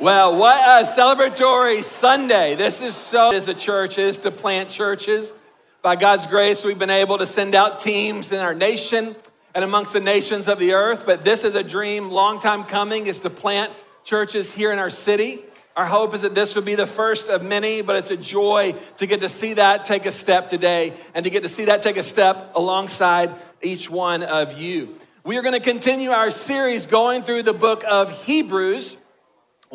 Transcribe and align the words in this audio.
Well, 0.00 0.36
what 0.36 0.60
a 0.60 0.84
celebratory 0.84 1.84
Sunday. 1.84 2.56
This 2.56 2.80
is 2.80 2.96
so, 2.96 3.30
as 3.30 3.46
a 3.46 3.54
church 3.54 3.96
is 3.96 4.18
to 4.20 4.32
plant 4.32 4.68
churches. 4.68 5.36
By 5.82 5.94
God's 5.94 6.26
grace, 6.26 6.64
we've 6.64 6.80
been 6.80 6.90
able 6.90 7.18
to 7.18 7.26
send 7.26 7.54
out 7.54 7.78
teams 7.78 8.32
in 8.32 8.40
our 8.40 8.56
nation 8.56 9.14
and 9.54 9.64
amongst 9.64 9.92
the 9.92 10.00
nations 10.00 10.48
of 10.48 10.58
the 10.58 10.72
earth. 10.72 11.06
But 11.06 11.22
this 11.22 11.44
is 11.44 11.54
a 11.54 11.62
dream, 11.62 12.10
long 12.10 12.40
time 12.40 12.64
coming, 12.64 13.06
is 13.06 13.20
to 13.20 13.30
plant 13.30 13.72
churches 14.02 14.50
here 14.50 14.72
in 14.72 14.80
our 14.80 14.90
city. 14.90 15.42
Our 15.76 15.86
hope 15.86 16.12
is 16.12 16.22
that 16.22 16.34
this 16.34 16.56
would 16.56 16.64
be 16.64 16.74
the 16.74 16.86
first 16.86 17.28
of 17.28 17.44
many, 17.44 17.80
but 17.80 17.94
it's 17.94 18.10
a 18.10 18.16
joy 18.16 18.74
to 18.96 19.06
get 19.06 19.20
to 19.20 19.28
see 19.28 19.54
that 19.54 19.84
take 19.84 20.06
a 20.06 20.12
step 20.12 20.48
today 20.48 20.94
and 21.14 21.22
to 21.22 21.30
get 21.30 21.44
to 21.44 21.48
see 21.48 21.66
that 21.66 21.82
take 21.82 21.96
a 21.96 22.02
step 22.02 22.50
alongside 22.56 23.32
each 23.62 23.88
one 23.88 24.24
of 24.24 24.58
you. 24.58 24.96
We 25.22 25.38
are 25.38 25.42
going 25.42 25.54
to 25.54 25.60
continue 25.60 26.10
our 26.10 26.32
series 26.32 26.84
going 26.84 27.22
through 27.22 27.44
the 27.44 27.54
book 27.54 27.84
of 27.88 28.24
Hebrews. 28.24 28.96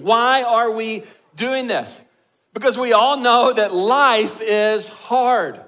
Why 0.04 0.44
are 0.44 0.72
we 0.72 1.04
doing 1.36 1.68
this? 1.68 2.04
Because 2.54 2.78
we 2.78 2.94
all 2.94 3.18
know 3.18 3.54
that 3.54 3.74
life 3.74 4.40
is 4.42 4.88
hard. 4.88 5.62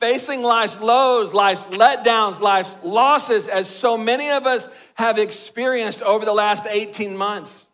Facing 0.00 0.42
life's 0.42 0.80
lows, 0.80 1.32
life's 1.32 1.66
letdowns, 1.68 2.40
life's 2.40 2.78
losses, 2.82 3.46
as 3.46 3.68
so 3.68 3.96
many 3.96 4.30
of 4.30 4.46
us 4.46 4.68
have 4.94 5.18
experienced 5.18 6.02
over 6.02 6.24
the 6.24 6.32
last 6.32 6.66
18 6.66 7.16
months. 7.16 7.66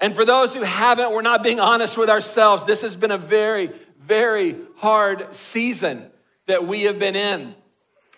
And 0.00 0.14
for 0.14 0.24
those 0.24 0.54
who 0.54 0.62
haven't, 0.62 1.12
we're 1.12 1.22
not 1.22 1.42
being 1.42 1.60
honest 1.60 1.96
with 1.96 2.08
ourselves. 2.08 2.64
This 2.64 2.82
has 2.82 2.96
been 2.96 3.10
a 3.10 3.18
very, 3.18 3.70
very 4.00 4.56
hard 4.76 5.34
season 5.34 6.10
that 6.46 6.66
we 6.66 6.82
have 6.82 6.98
been 6.98 7.16
in 7.16 7.54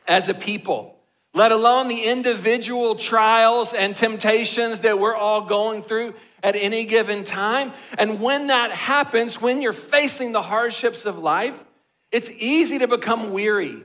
as 0.08 0.28
a 0.28 0.34
people, 0.34 0.98
let 1.34 1.52
alone 1.52 1.88
the 1.88 2.04
individual 2.04 2.94
trials 2.94 3.74
and 3.74 3.94
temptations 3.94 4.80
that 4.80 4.98
we're 4.98 5.14
all 5.14 5.42
going 5.42 5.82
through 5.82 6.14
at 6.42 6.56
any 6.56 6.84
given 6.84 7.24
time. 7.24 7.72
And 7.98 8.20
when 8.20 8.48
that 8.48 8.72
happens, 8.72 9.40
when 9.40 9.62
you're 9.62 9.72
facing 9.72 10.32
the 10.32 10.42
hardships 10.42 11.06
of 11.06 11.18
life, 11.18 11.64
it's 12.10 12.30
easy 12.30 12.78
to 12.80 12.88
become 12.88 13.32
weary. 13.32 13.82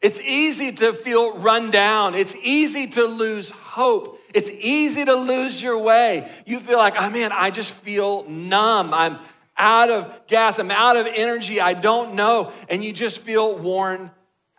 It's 0.00 0.20
easy 0.20 0.72
to 0.72 0.92
feel 0.92 1.38
run 1.38 1.70
down. 1.70 2.14
It's 2.14 2.34
easy 2.36 2.88
to 2.88 3.04
lose 3.04 3.50
hope. 3.50 4.20
It's 4.34 4.50
easy 4.50 5.04
to 5.04 5.14
lose 5.14 5.62
your 5.62 5.78
way. 5.78 6.28
You 6.44 6.60
feel 6.60 6.76
like, 6.76 6.94
oh 6.98 7.08
man, 7.08 7.32
I 7.32 7.50
just 7.50 7.70
feel 7.70 8.28
numb. 8.28 8.92
I'm 8.92 9.18
out 9.56 9.90
of 9.90 10.26
gas. 10.26 10.58
I'm 10.58 10.70
out 10.70 10.96
of 10.96 11.06
energy. 11.06 11.60
I 11.60 11.74
don't 11.74 12.14
know. 12.14 12.52
And 12.68 12.84
you 12.84 12.92
just 12.92 13.20
feel 13.20 13.56
worn 13.56 14.10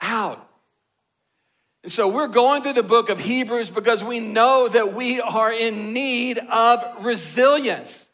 out. 0.01 0.49
And 1.86 1.91
so 1.91 2.08
we're 2.08 2.25
going 2.25 2.64
through 2.64 2.73
the 2.73 2.81
book 2.81 3.09
of 3.09 3.19
Hebrews 3.19 3.69
because 3.69 4.03
we 4.03 4.19
know 4.19 4.67
that 4.67 4.95
we 4.95 5.22
are 5.22 5.53
in 5.53 5.94
need 5.94 6.39
of 6.39 7.05
resilience. 7.05 8.09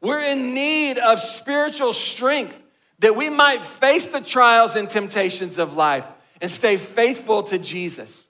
We're 0.00 0.22
in 0.22 0.54
need 0.54 0.98
of 0.98 1.18
spiritual 1.18 1.94
strength 1.94 2.56
that 3.00 3.16
we 3.16 3.28
might 3.28 3.64
face 3.64 4.06
the 4.06 4.20
trials 4.20 4.76
and 4.76 4.88
temptations 4.88 5.58
of 5.58 5.74
life 5.74 6.06
and 6.40 6.48
stay 6.48 6.76
faithful 6.76 7.42
to 7.42 7.58
Jesus. 7.58 8.28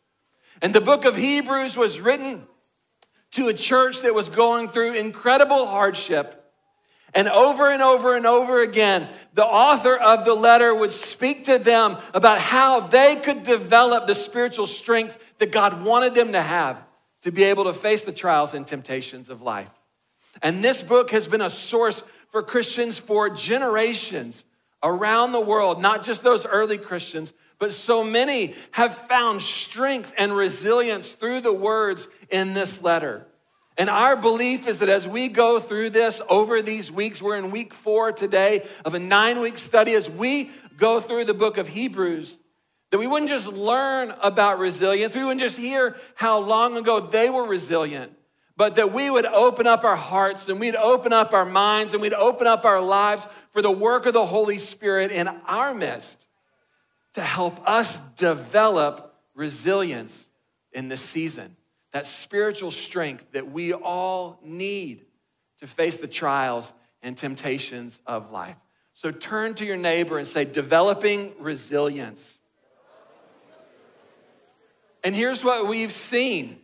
And 0.62 0.74
the 0.74 0.80
book 0.80 1.04
of 1.04 1.16
Hebrews 1.16 1.76
was 1.76 2.00
written 2.00 2.46
to 3.32 3.48
a 3.48 3.52
church 3.52 4.00
that 4.00 4.14
was 4.14 4.30
going 4.30 4.70
through 4.70 4.94
incredible 4.94 5.66
hardship 5.66 6.37
and 7.14 7.28
over 7.28 7.70
and 7.70 7.82
over 7.82 8.16
and 8.16 8.26
over 8.26 8.60
again, 8.60 9.08
the 9.34 9.44
author 9.44 9.96
of 9.96 10.24
the 10.24 10.34
letter 10.34 10.74
would 10.74 10.90
speak 10.90 11.44
to 11.44 11.58
them 11.58 11.96
about 12.12 12.38
how 12.38 12.80
they 12.80 13.16
could 13.16 13.42
develop 13.42 14.06
the 14.06 14.14
spiritual 14.14 14.66
strength 14.66 15.18
that 15.38 15.52
God 15.52 15.84
wanted 15.84 16.14
them 16.14 16.32
to 16.32 16.42
have 16.42 16.82
to 17.22 17.32
be 17.32 17.44
able 17.44 17.64
to 17.64 17.72
face 17.72 18.04
the 18.04 18.12
trials 18.12 18.54
and 18.54 18.66
temptations 18.66 19.28
of 19.28 19.42
life. 19.42 19.70
And 20.42 20.62
this 20.62 20.82
book 20.82 21.10
has 21.10 21.26
been 21.26 21.40
a 21.40 21.50
source 21.50 22.02
for 22.28 22.42
Christians 22.42 22.98
for 22.98 23.30
generations 23.30 24.44
around 24.82 25.32
the 25.32 25.40
world, 25.40 25.80
not 25.80 26.04
just 26.04 26.22
those 26.22 26.46
early 26.46 26.78
Christians, 26.78 27.32
but 27.58 27.72
so 27.72 28.04
many 28.04 28.54
have 28.72 28.94
found 28.94 29.42
strength 29.42 30.12
and 30.16 30.36
resilience 30.36 31.14
through 31.14 31.40
the 31.40 31.52
words 31.52 32.06
in 32.30 32.54
this 32.54 32.82
letter. 32.82 33.26
And 33.78 33.88
our 33.88 34.16
belief 34.16 34.66
is 34.66 34.80
that 34.80 34.88
as 34.88 35.06
we 35.06 35.28
go 35.28 35.60
through 35.60 35.90
this 35.90 36.20
over 36.28 36.60
these 36.62 36.90
weeks, 36.90 37.22
we're 37.22 37.36
in 37.36 37.52
week 37.52 37.72
four 37.72 38.10
today 38.10 38.66
of 38.84 38.94
a 38.94 38.98
nine 38.98 39.38
week 39.38 39.56
study, 39.56 39.94
as 39.94 40.10
we 40.10 40.50
go 40.76 41.00
through 41.00 41.26
the 41.26 41.34
book 41.34 41.58
of 41.58 41.68
Hebrews, 41.68 42.38
that 42.90 42.98
we 42.98 43.06
wouldn't 43.06 43.30
just 43.30 43.46
learn 43.46 44.12
about 44.20 44.58
resilience, 44.58 45.14
we 45.14 45.22
wouldn't 45.22 45.40
just 45.40 45.56
hear 45.56 45.96
how 46.16 46.40
long 46.40 46.76
ago 46.76 46.98
they 46.98 47.30
were 47.30 47.46
resilient, 47.46 48.12
but 48.56 48.74
that 48.74 48.92
we 48.92 49.10
would 49.10 49.26
open 49.26 49.68
up 49.68 49.84
our 49.84 49.96
hearts 49.96 50.48
and 50.48 50.58
we'd 50.58 50.74
open 50.74 51.12
up 51.12 51.32
our 51.32 51.44
minds 51.44 51.92
and 51.92 52.02
we'd 52.02 52.14
open 52.14 52.48
up 52.48 52.64
our 52.64 52.80
lives 52.80 53.28
for 53.52 53.62
the 53.62 53.70
work 53.70 54.06
of 54.06 54.12
the 54.12 54.26
Holy 54.26 54.58
Spirit 54.58 55.12
in 55.12 55.28
our 55.46 55.72
midst 55.72 56.26
to 57.12 57.20
help 57.20 57.60
us 57.68 58.00
develop 58.16 59.14
resilience 59.36 60.28
in 60.72 60.88
this 60.88 61.00
season 61.00 61.54
that 61.92 62.06
spiritual 62.06 62.70
strength 62.70 63.32
that 63.32 63.50
we 63.50 63.72
all 63.72 64.38
need 64.42 65.06
to 65.60 65.66
face 65.66 65.96
the 65.96 66.08
trials 66.08 66.72
and 67.02 67.16
temptations 67.16 68.00
of 68.06 68.30
life. 68.30 68.56
So 68.94 69.10
turn 69.10 69.54
to 69.54 69.64
your 69.64 69.76
neighbor 69.76 70.18
and 70.18 70.26
say, 70.26 70.44
developing 70.44 71.32
resilience. 71.38 72.38
And 75.04 75.14
here's 75.14 75.44
what 75.44 75.68
we've 75.68 75.92
seen 75.92 76.58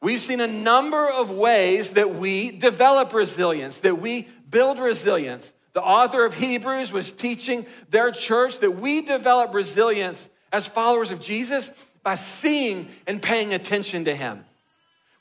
we've 0.00 0.20
seen 0.20 0.40
a 0.40 0.46
number 0.46 1.08
of 1.08 1.30
ways 1.30 1.92
that 1.92 2.14
we 2.14 2.50
develop 2.50 3.12
resilience, 3.12 3.80
that 3.80 4.00
we 4.00 4.28
build 4.48 4.78
resilience. 4.78 5.52
The 5.74 5.82
author 5.82 6.24
of 6.24 6.34
Hebrews 6.34 6.92
was 6.92 7.12
teaching 7.12 7.66
their 7.88 8.10
church 8.10 8.60
that 8.60 8.72
we 8.72 9.00
develop 9.00 9.54
resilience 9.54 10.28
as 10.52 10.66
followers 10.66 11.10
of 11.10 11.20
Jesus 11.20 11.70
by 12.02 12.14
seeing 12.14 12.88
and 13.06 13.22
paying 13.22 13.54
attention 13.54 14.04
to 14.04 14.14
him. 14.14 14.44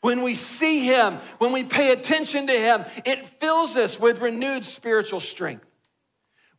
When 0.02 0.24
we 0.24 0.34
see 0.36 0.84
Him, 0.86 1.20
when 1.38 1.52
we 1.52 1.64
pay 1.64 1.92
attention 1.92 2.48
to 2.48 2.54
Him, 2.54 2.86
it 3.06 3.28
fills 3.40 3.78
us 3.78 4.00
with 4.00 4.20
renewed 4.20 4.66
spiritual 4.66 5.20
strength. 5.20 5.66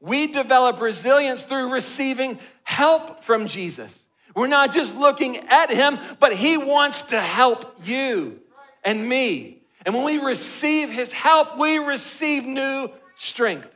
We 0.01 0.29
develop 0.29 0.81
resilience 0.81 1.45
through 1.45 1.73
receiving 1.73 2.39
help 2.63 3.25
from 3.25 3.47
Jesus. 3.47 4.05
We're 4.35 4.47
not 4.47 4.73
just 4.73 4.97
looking 4.97 5.49
at 5.49 5.71
Him, 5.71 5.99
but 6.21 6.35
He 6.35 6.57
wants 6.57 7.03
to 7.03 7.21
help 7.21 7.81
you 7.85 8.41
and 8.85 9.09
me. 9.09 9.63
And 9.85 9.95
when 9.95 10.05
we 10.05 10.19
receive 10.19 10.91
His 10.91 11.13
help, 11.13 11.59
we 11.59 11.79
receive 11.79 12.45
new 12.45 12.89
strength. 13.17 13.69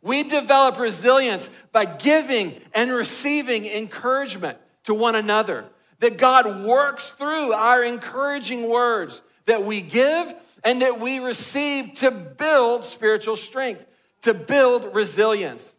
We 0.00 0.22
develop 0.22 0.78
resilience 0.78 1.50
by 1.72 1.84
giving 1.84 2.60
and 2.74 2.90
receiving 2.90 3.66
encouragement 3.66 4.58
to 4.84 4.94
one 4.94 5.14
another 5.14 5.66
that 6.00 6.18
God 6.18 6.64
works 6.64 7.12
through 7.12 7.52
our 7.52 7.82
encouraging 7.82 8.68
words 8.68 9.22
that 9.46 9.64
we 9.64 9.80
give 9.80 10.34
and 10.64 10.82
that 10.82 11.00
we 11.00 11.18
receive 11.18 11.94
to 11.94 12.10
build 12.10 12.84
spiritual 12.84 13.36
strength, 13.36 13.86
to 14.22 14.34
build 14.34 14.94
resilience. 14.94 15.74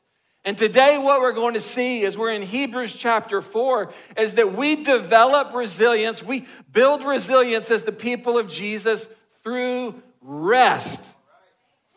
And 0.45 0.57
today, 0.57 0.97
what 0.97 1.19
we're 1.19 1.33
going 1.33 1.53
to 1.53 1.59
see 1.59 2.01
is 2.01 2.17
we're 2.17 2.31
in 2.31 2.41
Hebrews 2.41 2.95
chapter 2.95 3.41
4, 3.41 3.91
is 4.17 4.35
that 4.35 4.53
we 4.53 4.83
develop 4.83 5.53
resilience, 5.53 6.23
we 6.23 6.45
build 6.71 7.03
resilience 7.03 7.69
as 7.69 7.83
the 7.83 7.91
people 7.91 8.37
of 8.37 8.47
Jesus 8.47 9.07
through 9.43 10.01
rest. 10.21 11.13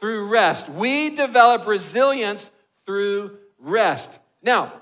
Through 0.00 0.28
rest. 0.28 0.68
We 0.68 1.10
develop 1.10 1.66
resilience 1.66 2.50
through 2.84 3.38
rest. 3.60 4.18
Now, 4.42 4.72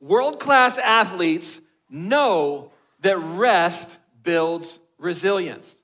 world 0.00 0.40
class 0.40 0.76
athletes 0.76 1.60
know 1.90 2.70
that 3.00 3.18
rest 3.18 3.98
builds 4.22 4.78
resilience, 4.98 5.82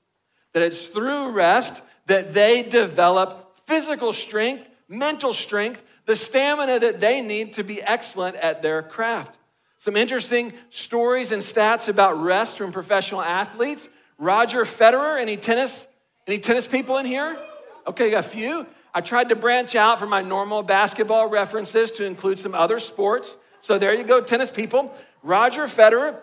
that 0.53 0.63
it's 0.63 0.87
through 0.87 1.31
rest 1.31 1.83
that 2.05 2.33
they 2.33 2.63
develop 2.63 3.57
physical 3.65 4.13
strength, 4.13 4.69
mental 4.87 5.33
strength, 5.33 5.83
the 6.05 6.15
stamina 6.15 6.79
that 6.79 6.99
they 6.99 7.19
need 7.21 7.53
to 7.53 7.63
be 7.63 7.81
excellent 7.81 8.37
at 8.37 8.61
their 8.61 8.81
craft. 8.81 9.37
Some 9.77 9.95
interesting 9.95 10.53
stories 10.69 11.31
and 11.31 11.41
stats 11.41 11.87
about 11.87 12.19
rest 12.21 12.57
from 12.57 12.71
professional 12.71 13.21
athletes. 13.21 13.89
Roger 14.17 14.63
Federer, 14.63 15.19
any 15.19 15.37
tennis, 15.37 15.85
any 16.25 16.39
tennis 16.39 16.65
people 16.65 16.97
in 16.97 17.05
here? 17.05 17.37
Okay, 17.85 18.13
a 18.13 18.23
few. 18.23 18.65
I 18.93 19.01
tried 19.01 19.29
to 19.29 19.35
branch 19.35 19.75
out 19.75 19.99
from 19.99 20.09
my 20.09 20.21
normal 20.21 20.63
basketball 20.63 21.29
references 21.29 21.91
to 21.93 22.05
include 22.05 22.39
some 22.39 22.55
other 22.55 22.79
sports. 22.79 23.37
So 23.59 23.77
there 23.77 23.93
you 23.93 24.03
go, 24.03 24.21
tennis 24.21 24.49
people. 24.49 24.95
Roger 25.27 25.63
Federer 25.63 26.19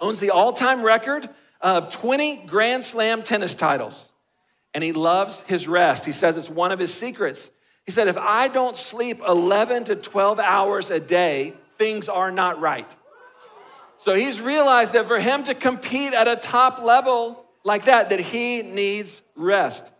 owns 0.00 0.18
the 0.18 0.30
all 0.30 0.52
time 0.52 0.82
record 0.82 1.28
of 1.60 1.88
20 1.90 2.44
Grand 2.46 2.82
Slam 2.82 3.22
tennis 3.22 3.54
titles, 3.54 4.12
and 4.74 4.82
he 4.82 4.92
loves 4.92 5.42
his 5.42 5.68
rest. 5.68 6.04
He 6.04 6.12
says 6.12 6.36
it's 6.36 6.50
one 6.50 6.72
of 6.72 6.78
his 6.78 6.92
secrets. 6.92 7.50
He 7.86 7.92
said, 7.92 8.08
If 8.08 8.18
I 8.18 8.48
don't 8.48 8.76
sleep 8.76 9.22
11 9.26 9.84
to 9.84 9.96
12 9.96 10.40
hours 10.40 10.90
a 10.90 10.98
day, 10.98 11.54
things 11.78 12.08
are 12.08 12.30
not 12.30 12.60
right. 12.60 12.94
So 13.98 14.14
he's 14.14 14.40
realized 14.40 14.94
that 14.94 15.06
for 15.06 15.20
him 15.20 15.44
to 15.44 15.54
compete 15.54 16.12
at 16.12 16.26
a 16.26 16.36
top 16.36 16.82
level 16.82 17.46
like 17.62 17.84
that, 17.84 18.10
that 18.10 18.20
he 18.20 18.62
needs 18.62 19.22
rest. 19.36 19.92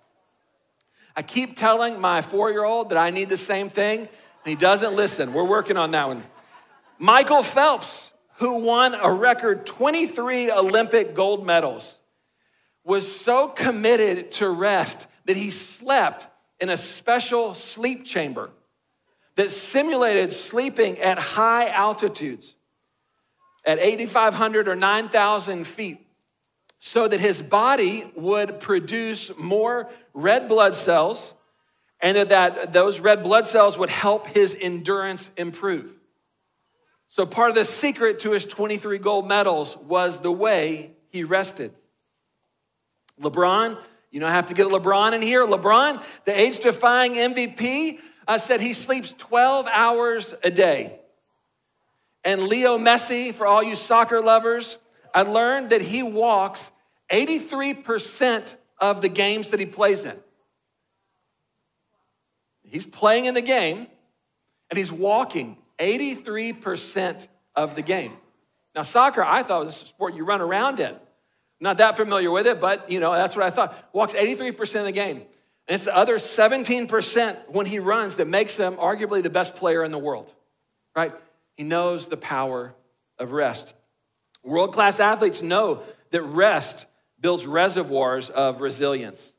I 1.16 1.22
keep 1.22 1.54
telling 1.54 2.00
my 2.00 2.20
four 2.20 2.50
year 2.50 2.64
old 2.64 2.90
that 2.90 2.98
I 2.98 3.10
need 3.10 3.28
the 3.28 3.36
same 3.36 3.70
thing, 3.70 4.00
and 4.00 4.08
he 4.44 4.56
doesn't 4.56 4.94
listen. 4.94 5.32
We're 5.32 5.44
working 5.44 5.76
on 5.76 5.92
that 5.92 6.08
one. 6.08 6.24
Michael 6.98 7.42
Phelps, 7.42 8.12
who 8.38 8.58
won 8.58 8.94
a 8.94 9.10
record 9.10 9.66
23 9.66 10.50
Olympic 10.50 11.14
gold 11.14 11.46
medals, 11.46 11.98
was 12.84 13.20
so 13.20 13.48
committed 13.48 14.32
to 14.32 14.48
rest 14.48 15.06
that 15.24 15.36
he 15.36 15.50
slept 15.50 16.26
in 16.60 16.68
a 16.68 16.76
special 16.76 17.54
sleep 17.54 18.04
chamber 18.04 18.50
that 19.36 19.50
simulated 19.50 20.32
sleeping 20.32 20.98
at 20.98 21.18
high 21.18 21.68
altitudes 21.68 22.54
at 23.64 23.78
8,500 23.78 24.68
or 24.68 24.76
9,000 24.76 25.64
feet 25.64 26.06
so 26.78 27.08
that 27.08 27.18
his 27.18 27.40
body 27.40 28.04
would 28.14 28.60
produce 28.60 29.36
more 29.38 29.88
red 30.12 30.48
blood 30.48 30.74
cells 30.74 31.34
and 32.00 32.28
that, 32.28 32.72
those 32.72 33.00
red 33.00 33.22
blood 33.22 33.46
cells 33.46 33.78
would 33.78 33.88
help 33.88 34.26
his 34.26 34.54
endurance 34.60 35.30
improve. 35.38 35.96
So, 37.14 37.24
part 37.24 37.48
of 37.48 37.54
the 37.54 37.64
secret 37.64 38.18
to 38.20 38.32
his 38.32 38.44
23 38.44 38.98
gold 38.98 39.28
medals 39.28 39.76
was 39.76 40.20
the 40.20 40.32
way 40.32 40.90
he 41.10 41.22
rested. 41.22 41.72
LeBron, 43.20 43.80
you 44.10 44.18
know, 44.18 44.26
I 44.26 44.32
have 44.32 44.46
to 44.46 44.54
get 44.54 44.66
LeBron 44.66 45.12
in 45.12 45.22
here. 45.22 45.46
LeBron, 45.46 46.02
the 46.24 46.36
age 46.36 46.58
defying 46.58 47.12
MVP, 47.14 48.00
uh, 48.26 48.36
said 48.36 48.60
he 48.60 48.72
sleeps 48.72 49.12
12 49.12 49.68
hours 49.68 50.34
a 50.42 50.50
day. 50.50 50.98
And 52.24 52.48
Leo 52.48 52.78
Messi, 52.78 53.32
for 53.32 53.46
all 53.46 53.62
you 53.62 53.76
soccer 53.76 54.20
lovers, 54.20 54.76
I 55.14 55.22
learned 55.22 55.70
that 55.70 55.82
he 55.82 56.02
walks 56.02 56.72
83% 57.12 58.56
of 58.80 59.02
the 59.02 59.08
games 59.08 59.50
that 59.50 59.60
he 59.60 59.66
plays 59.66 60.04
in. 60.04 60.18
He's 62.64 62.86
playing 62.86 63.26
in 63.26 63.34
the 63.34 63.40
game 63.40 63.86
and 64.68 64.76
he's 64.76 64.90
walking 64.90 65.58
83% 65.78 67.28
of 67.54 67.74
the 67.74 67.82
game. 67.82 68.12
Now, 68.74 68.82
soccer, 68.82 69.22
I 69.22 69.42
thought 69.42 69.64
was 69.64 69.82
a 69.82 69.86
sport 69.86 70.14
you 70.14 70.24
run 70.24 70.40
around 70.40 70.80
in. 70.80 70.94
Not 71.60 71.78
that 71.78 71.96
familiar 71.96 72.30
with 72.30 72.46
it, 72.46 72.60
but 72.60 72.90
you 72.90 73.00
know, 73.00 73.12
that's 73.12 73.36
what 73.36 73.44
I 73.44 73.50
thought. 73.50 73.88
Walks 73.92 74.14
83% 74.14 74.80
of 74.80 74.84
the 74.84 74.92
game. 74.92 75.18
And 75.66 75.74
it's 75.74 75.84
the 75.84 75.96
other 75.96 76.16
17% 76.16 77.48
when 77.48 77.66
he 77.66 77.78
runs 77.78 78.16
that 78.16 78.28
makes 78.28 78.56
him 78.56 78.74
arguably 78.74 79.22
the 79.22 79.30
best 79.30 79.56
player 79.56 79.82
in 79.82 79.92
the 79.92 79.98
world, 79.98 80.32
right? 80.94 81.12
He 81.56 81.62
knows 81.62 82.08
the 82.08 82.16
power 82.16 82.74
of 83.18 83.32
rest. 83.32 83.74
World 84.42 84.74
class 84.74 85.00
athletes 85.00 85.40
know 85.40 85.82
that 86.10 86.22
rest 86.22 86.84
builds 87.18 87.46
reservoirs 87.46 88.28
of 88.28 88.60
resilience. 88.60 89.32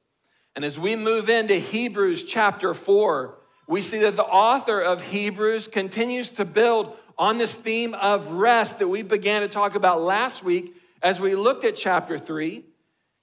And 0.55 0.65
as 0.65 0.79
we 0.79 0.95
move 0.95 1.29
into 1.29 1.55
Hebrews 1.55 2.23
chapter 2.23 2.73
4, 2.73 3.37
we 3.67 3.81
see 3.81 3.99
that 3.99 4.15
the 4.15 4.23
author 4.23 4.79
of 4.79 5.01
Hebrews 5.01 5.67
continues 5.67 6.31
to 6.31 6.45
build 6.45 6.95
on 7.17 7.37
this 7.37 7.55
theme 7.55 7.93
of 7.95 8.31
rest 8.31 8.79
that 8.79 8.87
we 8.87 9.01
began 9.01 9.41
to 9.41 9.47
talk 9.47 9.75
about 9.75 10.01
last 10.01 10.43
week 10.43 10.75
as 11.01 11.19
we 11.19 11.35
looked 11.35 11.63
at 11.63 11.75
chapter 11.75 12.19
3. 12.19 12.63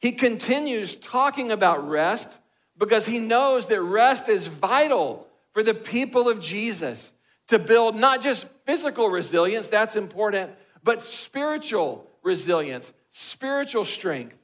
He 0.00 0.12
continues 0.12 0.96
talking 0.96 1.52
about 1.52 1.88
rest 1.88 2.40
because 2.76 3.06
he 3.06 3.18
knows 3.18 3.68
that 3.68 3.80
rest 3.80 4.28
is 4.28 4.46
vital 4.46 5.28
for 5.52 5.62
the 5.62 5.74
people 5.74 6.28
of 6.28 6.40
Jesus 6.40 7.12
to 7.48 7.58
build 7.58 7.94
not 7.94 8.22
just 8.22 8.48
physical 8.64 9.08
resilience, 9.08 9.68
that's 9.68 9.94
important, 9.94 10.50
but 10.82 11.02
spiritual 11.02 12.08
resilience, 12.22 12.92
spiritual 13.10 13.84
strength 13.84 14.36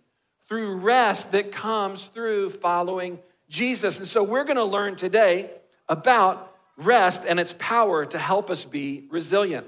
through 0.48 0.76
rest 0.76 1.32
that 1.32 1.52
comes 1.52 2.06
through 2.08 2.50
following 2.50 3.18
Jesus. 3.48 3.98
And 3.98 4.06
so 4.06 4.22
we're 4.22 4.44
going 4.44 4.56
to 4.56 4.64
learn 4.64 4.94
today 4.96 5.50
about 5.88 6.55
rest 6.76 7.25
and 7.26 7.40
its 7.40 7.55
power 7.58 8.06
to 8.06 8.19
help 8.19 8.50
us 8.50 8.64
be 8.64 9.06
resilient. 9.11 9.67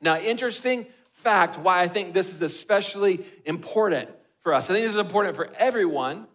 Now, 0.00 0.18
interesting 0.18 0.86
fact 1.12 1.58
why 1.58 1.80
I 1.80 1.88
think 1.88 2.14
this 2.14 2.32
is 2.32 2.42
especially 2.42 3.24
important 3.44 4.08
for 4.40 4.54
us. 4.54 4.70
I 4.70 4.74
think 4.74 4.84
this 4.84 4.92
is 4.92 4.98
important 4.98 5.36
for 5.36 5.50
everyone, 5.56 6.26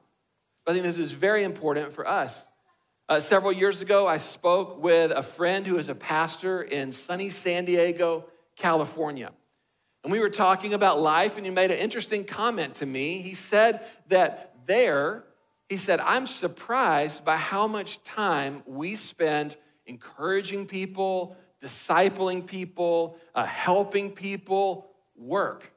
but 0.65 0.71
I 0.71 0.73
think 0.73 0.85
this 0.85 0.97
is 0.97 1.11
very 1.11 1.43
important 1.43 1.93
for 1.93 2.07
us. 2.07 2.47
Uh, 3.09 3.19
several 3.19 3.51
years 3.51 3.81
ago, 3.81 4.07
I 4.07 4.17
spoke 4.17 4.81
with 4.81 5.11
a 5.11 5.23
friend 5.23 5.65
who 5.65 5.77
is 5.77 5.89
a 5.89 5.95
pastor 5.95 6.61
in 6.61 6.91
sunny 6.91 7.29
San 7.29 7.65
Diego, 7.65 8.25
California. 8.55 9.31
And 10.03 10.11
we 10.11 10.19
were 10.19 10.29
talking 10.29 10.73
about 10.73 10.99
life, 10.99 11.37
and 11.37 11.45
he 11.45 11.51
made 11.51 11.71
an 11.71 11.77
interesting 11.77 12.25
comment 12.25 12.75
to 12.75 12.85
me. 12.85 13.21
He 13.21 13.35
said 13.35 13.81
that 14.09 14.53
there, 14.65 15.23
he 15.73 15.77
said, 15.77 15.99
I'm 16.01 16.27
surprised 16.27 17.25
by 17.25 17.35
how 17.35 17.65
much 17.65 18.03
time 18.03 18.61
we 18.67 18.95
spend 18.95 19.57
encouraging 19.87 20.67
people, 20.67 21.35
discipling 21.63 22.45
people, 22.45 23.17
uh, 23.33 23.43
helping 23.43 24.11
people 24.11 24.91
work. 25.15 25.73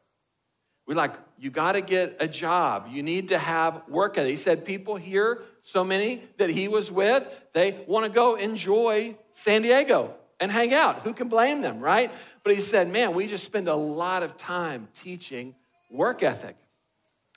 We're 0.87 0.97
like, 0.97 1.15
you 1.39 1.49
got 1.49 1.73
to 1.73 1.81
get 1.81 2.19
a 2.21 2.29
job. 2.29 2.89
You 2.91 3.03
need 3.03 3.29
to 3.29 3.39
have 3.39 3.85
work. 3.89 4.19
He 4.19 4.37
said, 4.37 4.67
people 4.67 4.97
here, 4.97 5.41
so 5.63 5.83
many 5.83 6.21
that 6.37 6.51
he 6.51 6.69
was 6.69 6.93
with, 6.93 7.25
they 7.55 7.83
want 7.87 8.05
to 8.05 8.11
go 8.11 8.35
enjoy 8.35 9.17
San 9.31 9.63
Diego 9.63 10.13
and 10.39 10.53
hang 10.53 10.75
out. 10.75 11.05
Who 11.05 11.15
can 11.15 11.29
blame 11.29 11.63
them, 11.63 11.81
right? 11.81 12.13
But 12.43 12.55
he 12.55 12.61
said, 12.61 12.93
man, 12.93 13.15
we 13.15 13.29
just 13.29 13.47
spend 13.47 13.67
a 13.67 13.75
lot 13.75 14.23
of 14.23 14.37
time 14.37 14.89
teaching 14.93 15.55
work 15.91 16.23
ethic. 16.23 16.57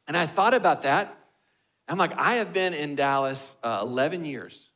And 0.09 0.17
I 0.17 0.25
thought 0.25 0.53
about 0.53 0.81
that. 0.81 1.15
I'm 1.89 1.97
like, 1.97 2.17
I 2.17 2.35
have 2.35 2.53
been 2.53 2.73
in 2.73 2.95
Dallas 2.95 3.57
uh, 3.63 3.79
11 3.81 4.25
years. 4.25 4.69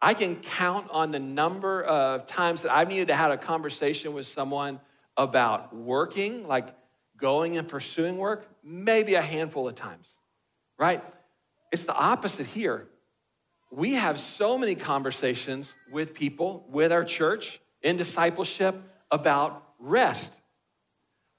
I 0.00 0.14
can 0.14 0.36
count 0.36 0.88
on 0.90 1.10
the 1.10 1.18
number 1.18 1.82
of 1.82 2.26
times 2.26 2.62
that 2.62 2.72
I've 2.72 2.88
needed 2.88 3.08
to 3.08 3.16
have 3.16 3.32
a 3.32 3.36
conversation 3.36 4.12
with 4.12 4.26
someone 4.26 4.78
about 5.16 5.74
working, 5.74 6.46
like 6.46 6.68
going 7.16 7.56
and 7.56 7.66
pursuing 7.66 8.16
work, 8.16 8.46
maybe 8.62 9.14
a 9.14 9.22
handful 9.22 9.66
of 9.66 9.74
times, 9.74 10.08
right? 10.78 11.02
It's 11.72 11.84
the 11.84 11.94
opposite 11.94 12.46
here. 12.46 12.86
We 13.72 13.94
have 13.94 14.18
so 14.18 14.56
many 14.56 14.76
conversations 14.76 15.74
with 15.90 16.14
people, 16.14 16.64
with 16.70 16.92
our 16.92 17.04
church, 17.04 17.60
in 17.82 17.96
discipleship 17.96 18.80
about 19.10 19.62
rest. 19.80 20.32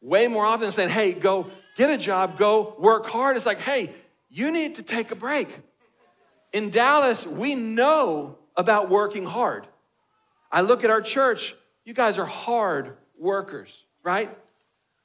Way 0.02 0.28
more 0.28 0.46
often 0.46 0.64
than 0.64 0.72
saying, 0.72 0.90
hey, 0.90 1.14
go 1.14 1.48
get 1.78 1.90
a 1.90 1.98
job, 1.98 2.38
go 2.38 2.76
work 2.78 3.08
hard. 3.08 3.38
It's 3.38 3.46
like, 3.46 3.60
hey, 3.62 3.92
you 4.30 4.52
need 4.52 4.76
to 4.76 4.84
take 4.84 5.12
a 5.12 5.16
break. 5.16 5.48
In 6.54 6.70
Dallas, 6.70 7.26
we 7.26 7.56
know 7.56 8.38
about 8.56 8.90
working 8.90 9.26
hard. 9.26 9.68
I 10.52 10.62
look 10.62 10.84
at 10.84 10.90
our 10.90 11.02
church, 11.02 11.56
you 11.86 11.94
guys 11.94 12.18
are 12.18 12.26
hard 12.26 12.98
workers, 13.18 13.86
right? 14.04 14.36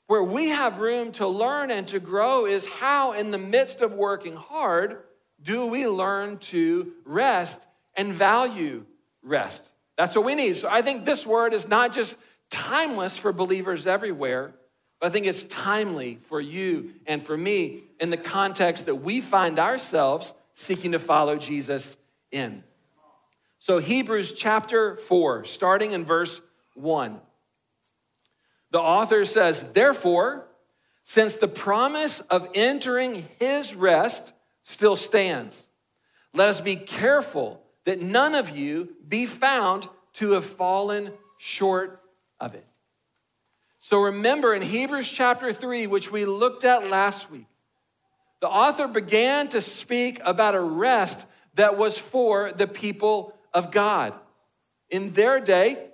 Where 0.07 0.23
we 0.23 0.51
have 0.51 0.79
room 0.79 1.13
to 1.13 1.27
learn 1.27 1.71
and 1.71 1.87
to 1.89 2.01
grow 2.01 2.47
is 2.47 2.67
how, 2.67 3.13
in 3.13 3.31
the 3.31 3.39
midst 3.39 3.81
of 3.81 3.93
working 3.93 4.37
hard, 4.37 4.99
do 5.43 5.67
we 5.67 5.87
learn 5.87 6.39
to 6.39 6.93
rest 7.05 7.67
and 7.97 8.13
value 8.13 8.85
rest? 9.23 9.73
That's 9.97 10.15
what 10.17 10.25
we 10.25 10.35
need. 10.35 10.57
So 10.57 10.69
I 10.69 10.83
think 10.83 11.05
this 11.05 11.27
word 11.27 11.55
is 11.55 11.69
not 11.69 11.93
just 11.93 12.17
timeless 12.51 13.17
for 13.17 13.33
believers 13.33 13.87
everywhere, 13.87 14.55
but 15.01 15.09
I 15.09 15.11
think 15.11 15.27
it's 15.27 15.45
timely 15.45 16.19
for 16.29 16.41
you 16.41 16.95
and 17.07 17.23
for 17.23 17.37
me 17.37 17.85
in 18.01 18.11
the 18.11 18.17
context 18.17 18.87
that 18.87 18.97
we 18.97 19.21
find 19.21 19.59
ourselves 19.59 20.33
seeking 20.55 20.93
to 20.93 20.99
follow 20.99 21.37
Jesus 21.37 21.97
in. 22.31 22.63
So, 23.59 23.79
Hebrews 23.79 24.33
chapter 24.33 24.97
4, 24.97 25.45
starting 25.45 25.93
in 25.93 26.05
verse 26.05 26.41
1. 26.75 27.21
The 28.71 28.81
author 28.81 29.25
says, 29.25 29.63
Therefore, 29.73 30.47
since 31.05 31.37
the 31.37 31.49
promise 31.49 32.21
of 32.21 32.49
entering 32.55 33.25
his 33.39 33.75
rest 33.75 34.33
still 34.65 34.97
stands, 34.97 35.67
let 36.35 36.49
us 36.49 36.61
be 36.61 36.77
careful 36.77 37.63
that 37.85 38.01
none 38.01 38.35
of 38.35 38.51
you 38.51 38.97
be 39.07 39.27
found 39.27 39.89
to 40.15 40.33
have 40.33 40.45
fallen 40.45 41.13
short 41.39 42.01
of 42.41 42.55
it. 42.55 42.67
So 43.85 44.01
remember 44.01 44.55
in 44.55 44.63
Hebrews 44.63 45.11
chapter 45.11 45.53
3, 45.53 45.89
which 45.89 46.11
we 46.11 46.25
looked 46.25 46.65
at 46.65 46.89
last 46.89 47.31
week, 47.31 47.45
the 48.41 48.49
author 48.49 48.89
began 48.89 49.49
to 49.49 49.61
speak 49.61 50.23
about 50.25 50.55
a 50.55 50.61
rest 50.61 51.27
that 51.57 51.77
was 51.77 51.99
for 51.99 52.51
the 52.51 52.67
people 52.67 53.35
of 53.53 53.71
God. 53.71 54.15
In 54.89 55.13
their 55.13 55.39
day, 55.39 55.91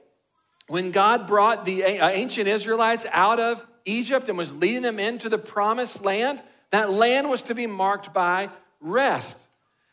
when 0.68 0.92
God 0.92 1.26
brought 1.26 1.64
the 1.64 1.82
uh, 1.82 2.10
ancient 2.10 2.46
Israelites 2.46 3.06
out 3.10 3.40
of 3.40 3.66
Egypt 3.84 4.28
and 4.28 4.38
was 4.38 4.54
leading 4.54 4.82
them 4.82 5.00
into 5.00 5.28
the 5.28 5.36
promised 5.36 6.04
land, 6.04 6.40
that 6.70 6.92
land 6.92 7.28
was 7.28 7.42
to 7.42 7.56
be 7.56 7.66
marked 7.66 8.14
by 8.14 8.50
rest. 8.80 9.48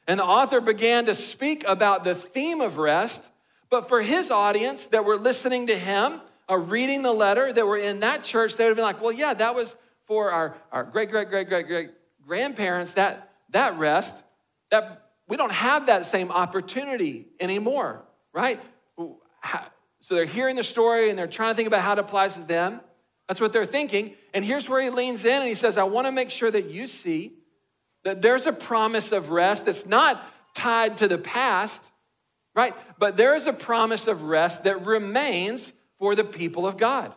And 0.07 0.19
the 0.19 0.23
author 0.23 0.61
began 0.61 1.05
to 1.05 1.15
speak 1.15 1.63
about 1.67 2.03
the 2.03 2.13
theme 2.13 2.61
of 2.61 2.77
rest, 2.77 3.31
but 3.71 3.89
for 3.89 4.03
his 4.03 4.29
audience 4.29 4.85
that 4.89 5.03
were 5.03 5.17
listening 5.17 5.65
to 5.65 5.75
him, 5.75 6.21
uh, 6.49 6.57
reading 6.57 7.01
the 7.01 7.11
letter, 7.11 7.51
that 7.51 7.65
were 7.65 7.77
in 7.77 7.99
that 7.99 8.23
church, 8.23 8.55
they 8.55 8.63
would 8.65 8.69
have 8.69 8.77
been 8.77 8.85
like, 8.85 9.01
well, 9.01 9.11
yeah, 9.11 9.33
that 9.33 9.55
was 9.55 9.75
for 10.05 10.31
our, 10.31 10.55
our 10.71 10.83
great, 10.83 11.09
great, 11.09 11.29
great, 11.29 11.49
great, 11.49 11.67
great 11.67 11.89
grandparents, 12.27 12.93
that, 12.95 13.31
that 13.49 13.77
rest, 13.77 14.23
that 14.69 15.09
we 15.27 15.37
don't 15.37 15.51
have 15.51 15.87
that 15.87 16.05
same 16.05 16.31
opportunity 16.31 17.25
anymore, 17.39 18.03
right? 18.33 18.61
So 19.99 20.15
they're 20.15 20.25
hearing 20.25 20.57
the 20.57 20.63
story 20.63 21.09
and 21.09 21.17
they're 21.17 21.27
trying 21.27 21.51
to 21.51 21.55
think 21.55 21.67
about 21.67 21.81
how 21.81 21.93
it 21.93 21.99
applies 21.99 22.35
to 22.35 22.41
them. 22.41 22.81
That's 23.27 23.41
what 23.41 23.51
they're 23.51 23.65
thinking. 23.65 24.13
And 24.33 24.43
here's 24.43 24.69
where 24.69 24.81
he 24.81 24.89
leans 24.89 25.25
in 25.25 25.41
and 25.41 25.47
he 25.47 25.55
says, 25.55 25.77
I 25.77 25.83
want 25.83 26.07
to 26.07 26.11
make 26.11 26.29
sure 26.29 26.51
that 26.51 26.65
you 26.65 26.87
see 26.87 27.33
that 28.03 28.21
there's 28.21 28.45
a 28.45 28.53
promise 28.53 29.11
of 29.11 29.31
rest 29.31 29.65
that's 29.65 29.85
not 29.85 30.23
tied 30.53 30.97
to 30.97 31.07
the 31.07 31.17
past, 31.17 31.91
right? 32.55 32.73
But 32.99 33.17
there 33.17 33.35
is 33.35 33.47
a 33.47 33.53
promise 33.53 34.07
of 34.07 34.23
rest 34.23 34.63
that 34.63 34.85
remains 34.85 35.73
for 35.99 36.15
the 36.15 36.23
people 36.23 36.65
of 36.67 36.77
God. 36.77 37.13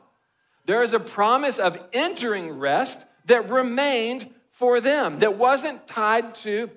There 0.67 0.83
is 0.83 0.93
a 0.93 1.01
promise 1.01 1.59
of 1.59 1.79
entering 1.93 2.51
rest 2.51 3.07
that 3.27 3.49
remained 3.49 4.29
for 4.51 4.81
them, 4.81 5.21
that 5.21 5.39
wasn't 5.39 5.87
tied 5.87 6.35
to 6.37 6.71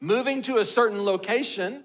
moving 0.00 0.42
to 0.42 0.58
a 0.58 0.64
certain 0.64 1.04
location 1.04 1.84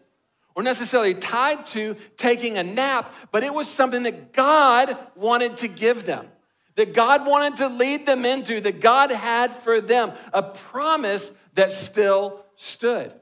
or 0.56 0.64
necessarily 0.64 1.14
tied 1.14 1.66
to 1.68 1.96
taking 2.18 2.58
a 2.58 2.64
nap, 2.64 3.14
but 3.32 3.44
it 3.44 3.54
was 3.54 3.68
something 3.68 4.04
that 4.04 4.34
God 4.34 4.98
wanted 5.16 5.58
to 5.58 5.68
give 5.68 6.06
them, 6.06 6.28
that 6.76 6.94
God 6.94 7.28
wanted 7.28 7.58
to 7.58 7.68
lead 7.68 8.06
them 8.06 8.26
into, 8.26 8.62
that 8.62 8.80
God 8.80 9.12
had 9.12 9.52
for 9.52 9.82
them, 9.82 10.14
a 10.34 10.42
promise 10.42 11.34
that 11.54 11.72
still 11.72 12.46
stood. 12.56 13.14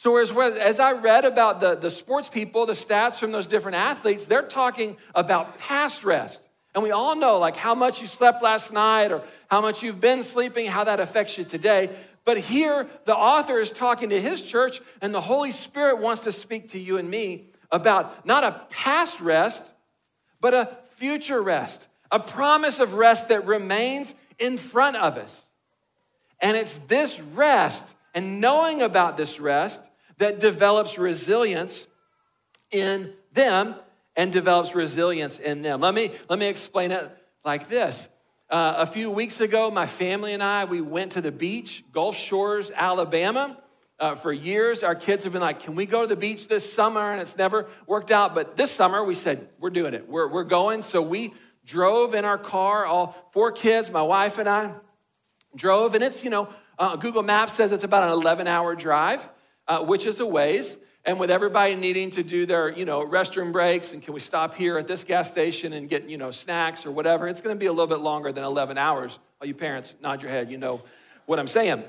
So, 0.00 0.16
as, 0.18 0.30
as 0.30 0.78
I 0.78 0.92
read 0.92 1.24
about 1.24 1.58
the, 1.58 1.74
the 1.74 1.90
sports 1.90 2.28
people, 2.28 2.66
the 2.66 2.74
stats 2.74 3.18
from 3.18 3.32
those 3.32 3.48
different 3.48 3.78
athletes, 3.78 4.26
they're 4.26 4.46
talking 4.46 4.96
about 5.12 5.58
past 5.58 6.04
rest. 6.04 6.48
And 6.72 6.84
we 6.84 6.92
all 6.92 7.16
know, 7.16 7.40
like, 7.40 7.56
how 7.56 7.74
much 7.74 8.00
you 8.00 8.06
slept 8.06 8.40
last 8.40 8.72
night 8.72 9.10
or 9.10 9.24
how 9.50 9.60
much 9.60 9.82
you've 9.82 10.00
been 10.00 10.22
sleeping, 10.22 10.68
how 10.68 10.84
that 10.84 11.00
affects 11.00 11.36
you 11.36 11.42
today. 11.42 11.90
But 12.24 12.38
here, 12.38 12.86
the 13.06 13.16
author 13.16 13.58
is 13.58 13.72
talking 13.72 14.10
to 14.10 14.20
his 14.20 14.40
church, 14.40 14.80
and 15.02 15.12
the 15.12 15.20
Holy 15.20 15.50
Spirit 15.50 15.98
wants 15.98 16.22
to 16.22 16.30
speak 16.30 16.68
to 16.68 16.78
you 16.78 16.98
and 16.98 17.10
me 17.10 17.46
about 17.72 18.24
not 18.24 18.44
a 18.44 18.66
past 18.70 19.20
rest, 19.20 19.74
but 20.40 20.54
a 20.54 20.78
future 20.90 21.42
rest, 21.42 21.88
a 22.12 22.20
promise 22.20 22.78
of 22.78 22.94
rest 22.94 23.30
that 23.30 23.46
remains 23.46 24.14
in 24.38 24.58
front 24.58 24.96
of 24.96 25.18
us. 25.18 25.50
And 26.40 26.56
it's 26.56 26.78
this 26.86 27.20
rest 27.20 27.96
and 28.18 28.40
knowing 28.40 28.82
about 28.82 29.16
this 29.16 29.38
rest 29.38 29.88
that 30.16 30.40
develops 30.40 30.98
resilience 30.98 31.86
in 32.72 33.12
them 33.32 33.76
and 34.16 34.32
develops 34.32 34.74
resilience 34.74 35.38
in 35.38 35.62
them. 35.62 35.80
Let 35.80 35.94
me, 35.94 36.10
let 36.28 36.36
me 36.36 36.48
explain 36.48 36.90
it 36.90 37.08
like 37.44 37.68
this. 37.68 38.08
Uh, 38.50 38.74
a 38.78 38.86
few 38.86 39.08
weeks 39.08 39.40
ago, 39.40 39.70
my 39.70 39.86
family 39.86 40.34
and 40.34 40.42
I, 40.42 40.64
we 40.64 40.80
went 40.80 41.12
to 41.12 41.20
the 41.20 41.30
beach, 41.30 41.84
Gulf 41.92 42.16
Shores, 42.16 42.72
Alabama. 42.74 43.56
Uh, 44.00 44.16
for 44.16 44.32
years, 44.32 44.82
our 44.82 44.96
kids 44.96 45.22
have 45.22 45.32
been 45.32 45.42
like, 45.42 45.60
Can 45.60 45.76
we 45.76 45.86
go 45.86 46.00
to 46.00 46.08
the 46.08 46.16
beach 46.16 46.48
this 46.48 46.72
summer? 46.72 47.12
And 47.12 47.20
it's 47.20 47.36
never 47.36 47.68
worked 47.86 48.10
out. 48.10 48.34
But 48.34 48.56
this 48.56 48.72
summer, 48.72 49.04
we 49.04 49.14
said, 49.14 49.48
We're 49.60 49.70
doing 49.70 49.94
it. 49.94 50.08
We're, 50.08 50.26
we're 50.26 50.42
going. 50.42 50.82
So 50.82 51.02
we 51.02 51.34
drove 51.64 52.14
in 52.14 52.24
our 52.24 52.38
car, 52.38 52.84
all 52.84 53.14
four 53.32 53.52
kids, 53.52 53.92
my 53.92 54.02
wife 54.02 54.38
and 54.38 54.48
I 54.48 54.74
drove. 55.58 55.94
And 55.94 56.02
it's, 56.02 56.24
you 56.24 56.30
know, 56.30 56.48
uh, 56.78 56.96
Google 56.96 57.22
Maps 57.22 57.52
says 57.52 57.72
it's 57.72 57.84
about 57.84 58.04
an 58.04 58.10
11 58.10 58.46
hour 58.46 58.74
drive, 58.74 59.28
uh, 59.66 59.80
which 59.80 60.06
is 60.06 60.20
a 60.20 60.26
ways. 60.26 60.78
And 61.04 61.18
with 61.18 61.30
everybody 61.30 61.74
needing 61.74 62.10
to 62.10 62.22
do 62.22 62.44
their 62.44 62.70
you 62.70 62.84
know 62.84 63.02
restroom 63.02 63.50
breaks 63.50 63.94
and 63.94 64.02
can 64.02 64.12
we 64.12 64.20
stop 64.20 64.54
here 64.54 64.76
at 64.76 64.86
this 64.86 65.04
gas 65.04 65.30
station 65.30 65.72
and 65.72 65.88
get 65.88 66.06
you 66.06 66.18
know 66.18 66.30
snacks 66.30 66.84
or 66.84 66.90
whatever 66.90 67.26
it's 67.28 67.40
going 67.40 67.56
to 67.56 67.58
be 67.58 67.64
a 67.64 67.72
little 67.72 67.86
bit 67.86 68.00
longer 68.00 68.30
than 68.30 68.44
11 68.44 68.76
hours. 68.76 69.18
All 69.40 69.48
you 69.48 69.54
parents 69.54 69.94
nod 70.02 70.20
your 70.20 70.30
head 70.30 70.50
you 70.50 70.58
know 70.58 70.82
what 71.24 71.38
i'm 71.38 71.46
saying. 71.46 71.82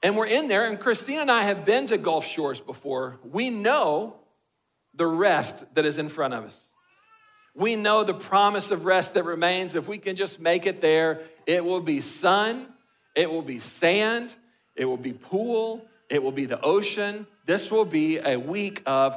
And 0.00 0.16
we're 0.16 0.26
in 0.26 0.46
there 0.46 0.68
and 0.68 0.78
christina 0.78 1.22
and 1.22 1.30
i 1.30 1.42
have 1.42 1.64
been 1.64 1.86
to 1.86 1.98
gulf 1.98 2.24
shores 2.24 2.60
before. 2.60 3.18
We 3.24 3.50
know 3.50 4.14
the 4.94 5.06
rest 5.06 5.64
that 5.74 5.84
is 5.84 5.98
in 5.98 6.08
front 6.08 6.34
of 6.34 6.44
us 6.44 6.67
we 7.54 7.76
know 7.76 8.04
the 8.04 8.14
promise 8.14 8.70
of 8.70 8.84
rest 8.84 9.14
that 9.14 9.24
remains 9.24 9.74
if 9.74 9.88
we 9.88 9.98
can 9.98 10.16
just 10.16 10.40
make 10.40 10.66
it 10.66 10.80
there 10.80 11.20
it 11.46 11.64
will 11.64 11.80
be 11.80 12.00
sun 12.00 12.66
it 13.14 13.30
will 13.30 13.42
be 13.42 13.58
sand 13.58 14.34
it 14.76 14.84
will 14.84 14.96
be 14.96 15.12
pool 15.12 15.84
it 16.08 16.22
will 16.22 16.32
be 16.32 16.44
the 16.44 16.60
ocean 16.60 17.26
this 17.48 17.70
will 17.70 17.86
be 17.86 18.18
a 18.18 18.36
week 18.36 18.82
of 18.84 19.16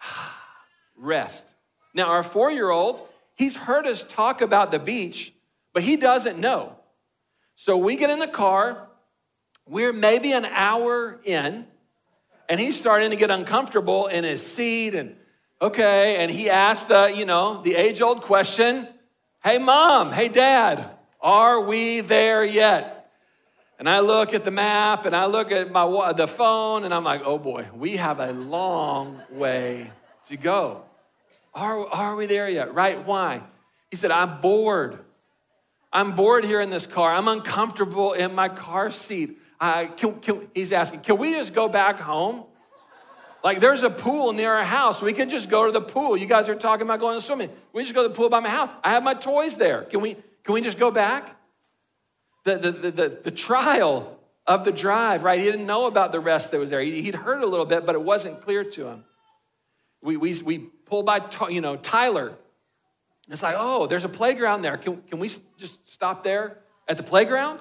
rest. 0.96 1.54
Now, 1.94 2.04
our 2.04 2.22
four 2.22 2.50
year 2.52 2.70
old, 2.70 3.02
he's 3.34 3.56
heard 3.56 3.88
us 3.88 4.04
talk 4.04 4.40
about 4.40 4.70
the 4.70 4.78
beach, 4.78 5.32
but 5.74 5.82
he 5.82 5.96
doesn't 5.96 6.38
know. 6.38 6.76
So 7.56 7.76
we 7.76 7.96
get 7.96 8.08
in 8.08 8.20
the 8.20 8.28
car, 8.28 8.88
we're 9.66 9.92
maybe 9.92 10.32
an 10.32 10.44
hour 10.44 11.20
in, 11.24 11.66
and 12.48 12.60
he's 12.60 12.78
starting 12.78 13.10
to 13.10 13.16
get 13.16 13.32
uncomfortable 13.32 14.06
in 14.06 14.22
his 14.22 14.44
seat 14.46 14.94
and 14.94 15.16
okay, 15.62 16.16
and 16.18 16.30
he 16.30 16.50
asked 16.50 16.88
the, 16.88 17.12
you 17.16 17.24
know, 17.24 17.62
the 17.62 17.76
age 17.76 18.02
old 18.02 18.22
question, 18.22 18.86
"Hey 19.42 19.58
mom, 19.58 20.12
hey 20.12 20.28
dad, 20.28 20.90
are 21.20 21.60
we 21.60 22.00
there 22.00 22.44
yet?" 22.44 23.02
And 23.82 23.88
I 23.88 23.98
look 23.98 24.32
at 24.32 24.44
the 24.44 24.52
map 24.52 25.06
and 25.06 25.16
I 25.16 25.26
look 25.26 25.50
at 25.50 25.72
my 25.72 26.12
the 26.12 26.28
phone 26.28 26.84
and 26.84 26.94
I'm 26.94 27.02
like, 27.02 27.22
oh 27.24 27.36
boy, 27.36 27.68
we 27.74 27.96
have 27.96 28.20
a 28.20 28.30
long 28.30 29.20
way 29.28 29.90
to 30.26 30.36
go. 30.36 30.84
Are, 31.52 31.84
are 31.88 32.14
we 32.14 32.26
there 32.26 32.48
yet? 32.48 32.74
Right? 32.74 33.04
Why? 33.04 33.42
He 33.90 33.96
said, 33.96 34.12
I'm 34.12 34.40
bored. 34.40 35.00
I'm 35.92 36.14
bored 36.14 36.44
here 36.44 36.60
in 36.60 36.70
this 36.70 36.86
car. 36.86 37.12
I'm 37.12 37.26
uncomfortable 37.26 38.12
in 38.12 38.36
my 38.36 38.48
car 38.48 38.92
seat. 38.92 39.38
I, 39.60 39.86
can, 39.86 40.20
can, 40.20 40.48
he's 40.54 40.70
asking, 40.72 41.00
can 41.00 41.18
we 41.18 41.32
just 41.32 41.52
go 41.52 41.68
back 41.68 41.98
home? 41.98 42.44
Like 43.42 43.60
there's 43.60 43.82
a 43.82 43.90
pool 43.90 44.32
near 44.32 44.52
our 44.52 44.64
house. 44.64 45.02
We 45.02 45.12
can 45.12 45.28
just 45.28 45.50
go 45.50 45.66
to 45.66 45.72
the 45.72 45.80
pool. 45.80 46.16
You 46.16 46.26
guys 46.26 46.48
are 46.48 46.54
talking 46.54 46.86
about 46.86 47.00
going 47.00 47.20
swimming. 47.20 47.50
We 47.72 47.82
just 47.82 47.94
go 47.94 48.02
to 48.02 48.08
the 48.08 48.14
pool 48.14 48.28
by 48.28 48.40
my 48.40 48.48
house. 48.48 48.72
I 48.84 48.90
have 48.90 49.02
my 49.02 49.14
toys 49.14 49.56
there. 49.56 49.82
Can 49.82 50.00
we, 50.00 50.14
can 50.44 50.54
we 50.54 50.60
just 50.60 50.78
go 50.78 50.90
back? 50.90 51.36
the, 52.44 52.58
the, 52.58 52.72
the, 52.72 52.90
the, 52.90 53.18
the 53.24 53.30
trial 53.30 54.18
of 54.46 54.64
the 54.64 54.72
drive, 54.72 55.22
right? 55.22 55.38
He 55.38 55.44
didn't 55.44 55.66
know 55.66 55.86
about 55.86 56.12
the 56.12 56.20
rest 56.20 56.50
that 56.50 56.58
was 56.58 56.70
there. 56.70 56.80
He'd 56.80 57.14
heard 57.14 57.42
a 57.42 57.46
little 57.46 57.66
bit, 57.66 57.86
but 57.86 57.94
it 57.94 58.02
wasn't 58.02 58.40
clear 58.42 58.64
to 58.64 58.88
him. 58.88 59.04
We, 60.02 60.16
we, 60.16 60.34
we 60.42 60.58
pulled 60.58 61.06
by, 61.06 61.20
you 61.48 61.60
know, 61.60 61.76
Tyler. 61.76 62.34
It's 63.28 63.42
like, 63.42 63.54
oh, 63.56 63.86
there's 63.86 64.04
a 64.04 64.08
playground 64.08 64.62
there. 64.62 64.76
Can, 64.76 65.00
can 65.02 65.20
we 65.20 65.30
just 65.58 65.88
stop 65.88 66.24
there 66.24 66.58
at 66.88 66.96
the 66.96 67.04
playground? 67.04 67.60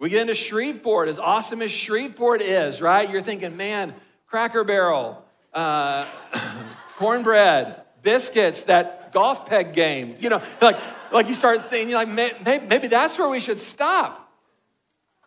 We 0.00 0.10
get 0.10 0.22
into 0.22 0.34
Shreveport, 0.34 1.08
as 1.08 1.18
awesome 1.18 1.62
as 1.62 1.70
Shreveport 1.70 2.42
is, 2.42 2.80
right? 2.80 3.08
You're 3.08 3.20
thinking, 3.20 3.56
man, 3.56 3.94
Cracker 4.28 4.64
Barrel, 4.64 5.24
uh, 5.52 6.06
cornbread, 6.96 7.82
biscuits, 8.02 8.64
that 8.64 9.12
golf 9.12 9.46
peg 9.46 9.72
game. 9.72 10.16
You 10.20 10.28
know, 10.30 10.42
like 10.60 10.78
like 11.12 11.28
you 11.28 11.34
start 11.34 11.64
thinking, 11.66 11.94
like 11.94 12.08
maybe, 12.08 12.66
maybe 12.66 12.86
that's 12.88 13.18
where 13.18 13.28
we 13.28 13.40
should 13.40 13.58
stop. 13.58 14.24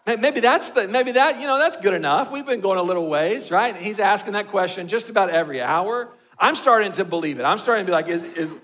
Maybe 0.06 0.40
that's 0.40 0.72
the, 0.72 0.88
maybe 0.88 1.12
that, 1.14 1.40
you 1.40 1.48
know, 1.48 1.60
that's 1.60 1.78
good 1.78 1.94
enough. 1.94 2.32
We've 2.32 2.46
been 2.46 2.62
going 2.62 2.80
a 2.80 2.84
little 2.84 3.08
ways, 3.08 3.52
right? 3.52 3.76
He's 3.76 4.00
asking 4.00 4.34
that 4.34 4.48
question 4.48 4.88
just 4.88 5.10
about 5.10 5.30
every 5.30 5.62
hour. 5.62 6.10
I'm 6.40 6.56
starting 6.56 6.92
to 6.94 7.06
believe 7.06 7.40
it. 7.40 7.44
I'm 7.44 7.60
starting 7.60 7.86
to 7.86 7.90
be 7.90 7.94
like, 7.94 8.08
is, 8.08 8.24
is 8.24 8.56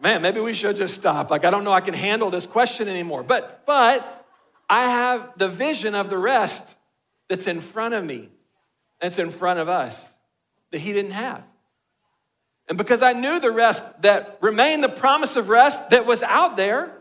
man, 0.00 0.22
maybe 0.22 0.40
we 0.40 0.54
should 0.54 0.76
just 0.76 0.94
stop. 0.94 1.30
Like, 1.30 1.44
I 1.44 1.50
don't 1.50 1.64
know 1.64 1.72
I 1.72 1.82
can 1.82 1.92
handle 1.92 2.30
this 2.30 2.46
question 2.46 2.88
anymore. 2.88 3.22
But, 3.22 3.64
but 3.66 4.26
I 4.70 4.84
have 4.84 5.32
the 5.36 5.48
vision 5.48 5.94
of 5.94 6.08
the 6.08 6.16
rest 6.16 6.76
that's 7.28 7.46
in 7.46 7.60
front 7.60 7.92
of 7.92 8.02
me, 8.02 8.30
that's 9.00 9.18
in 9.18 9.30
front 9.30 9.58
of 9.58 9.68
us, 9.68 10.12
that 10.70 10.78
he 10.78 10.92
didn't 10.92 11.12
have. 11.12 11.42
And 12.68 12.78
because 12.78 13.02
I 13.02 13.12
knew 13.14 13.40
the 13.40 13.50
rest 13.50 14.02
that 14.02 14.38
remained, 14.40 14.84
the 14.84 14.88
promise 14.88 15.34
of 15.36 15.48
rest 15.48 15.90
that 15.90 16.06
was 16.06 16.22
out 16.22 16.56
there, 16.56 16.92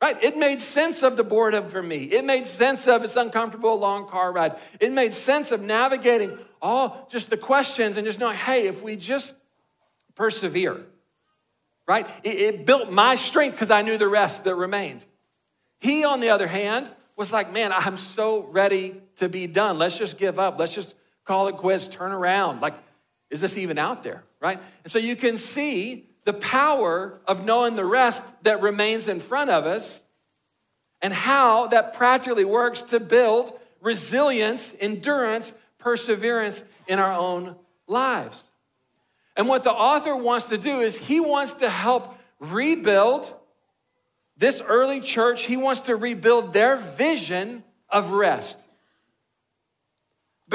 right? 0.00 0.22
It 0.22 0.36
made 0.36 0.60
sense 0.60 1.02
of 1.02 1.16
the 1.16 1.24
boredom 1.24 1.68
for 1.68 1.82
me. 1.82 2.04
It 2.04 2.24
made 2.24 2.46
sense 2.46 2.86
of 2.86 3.02
its 3.02 3.16
uncomfortable 3.16 3.76
long 3.78 4.08
car 4.08 4.32
ride. 4.32 4.56
It 4.78 4.92
made 4.92 5.12
sense 5.12 5.50
of 5.50 5.62
navigating 5.62 6.38
all 6.62 7.08
just 7.10 7.30
the 7.30 7.36
questions 7.36 7.96
and 7.96 8.06
just 8.06 8.20
knowing, 8.20 8.36
hey, 8.36 8.68
if 8.68 8.82
we 8.82 8.96
just 8.96 9.34
persevere, 10.14 10.80
right? 11.88 12.08
It, 12.22 12.36
it 12.36 12.66
built 12.66 12.90
my 12.90 13.16
strength 13.16 13.54
because 13.54 13.70
I 13.70 13.82
knew 13.82 13.98
the 13.98 14.08
rest 14.08 14.44
that 14.44 14.54
remained. 14.54 15.04
He, 15.80 16.04
on 16.04 16.20
the 16.20 16.30
other 16.30 16.46
hand, 16.46 16.88
was 17.16 17.32
like, 17.32 17.52
man, 17.52 17.72
I'm 17.72 17.96
so 17.96 18.44
ready 18.44 19.00
to 19.16 19.28
be 19.28 19.46
done. 19.46 19.78
Let's 19.78 19.98
just 19.98 20.18
give 20.18 20.38
up. 20.38 20.58
Let's 20.58 20.74
just 20.74 20.94
call 21.24 21.48
it 21.48 21.56
quits, 21.56 21.88
turn 21.88 22.12
around. 22.12 22.60
Like, 22.60 22.74
is 23.30 23.40
this 23.40 23.56
even 23.58 23.78
out 23.78 24.02
there, 24.02 24.24
right? 24.40 24.60
And 24.84 24.92
so 24.92 24.98
you 24.98 25.16
can 25.16 25.36
see 25.36 26.08
the 26.24 26.32
power 26.32 27.20
of 27.26 27.44
knowing 27.44 27.76
the 27.76 27.84
rest 27.84 28.24
that 28.42 28.60
remains 28.62 29.08
in 29.08 29.20
front 29.20 29.50
of 29.50 29.66
us 29.66 30.00
and 31.02 31.12
how 31.12 31.66
that 31.68 31.94
practically 31.94 32.44
works 32.44 32.82
to 32.84 33.00
build 33.00 33.58
resilience, 33.80 34.74
endurance, 34.80 35.52
perseverance 35.78 36.64
in 36.86 36.98
our 36.98 37.12
own 37.12 37.56
lives. 37.86 38.44
And 39.36 39.48
what 39.48 39.64
the 39.64 39.72
author 39.72 40.16
wants 40.16 40.48
to 40.48 40.58
do 40.58 40.80
is 40.80 40.96
he 40.96 41.20
wants 41.20 41.54
to 41.54 41.68
help 41.68 42.18
rebuild 42.38 43.34
this 44.36 44.60
early 44.60 45.00
church, 45.00 45.44
he 45.44 45.56
wants 45.56 45.82
to 45.82 45.96
rebuild 45.96 46.52
their 46.52 46.76
vision 46.76 47.62
of 47.88 48.10
rest. 48.10 48.66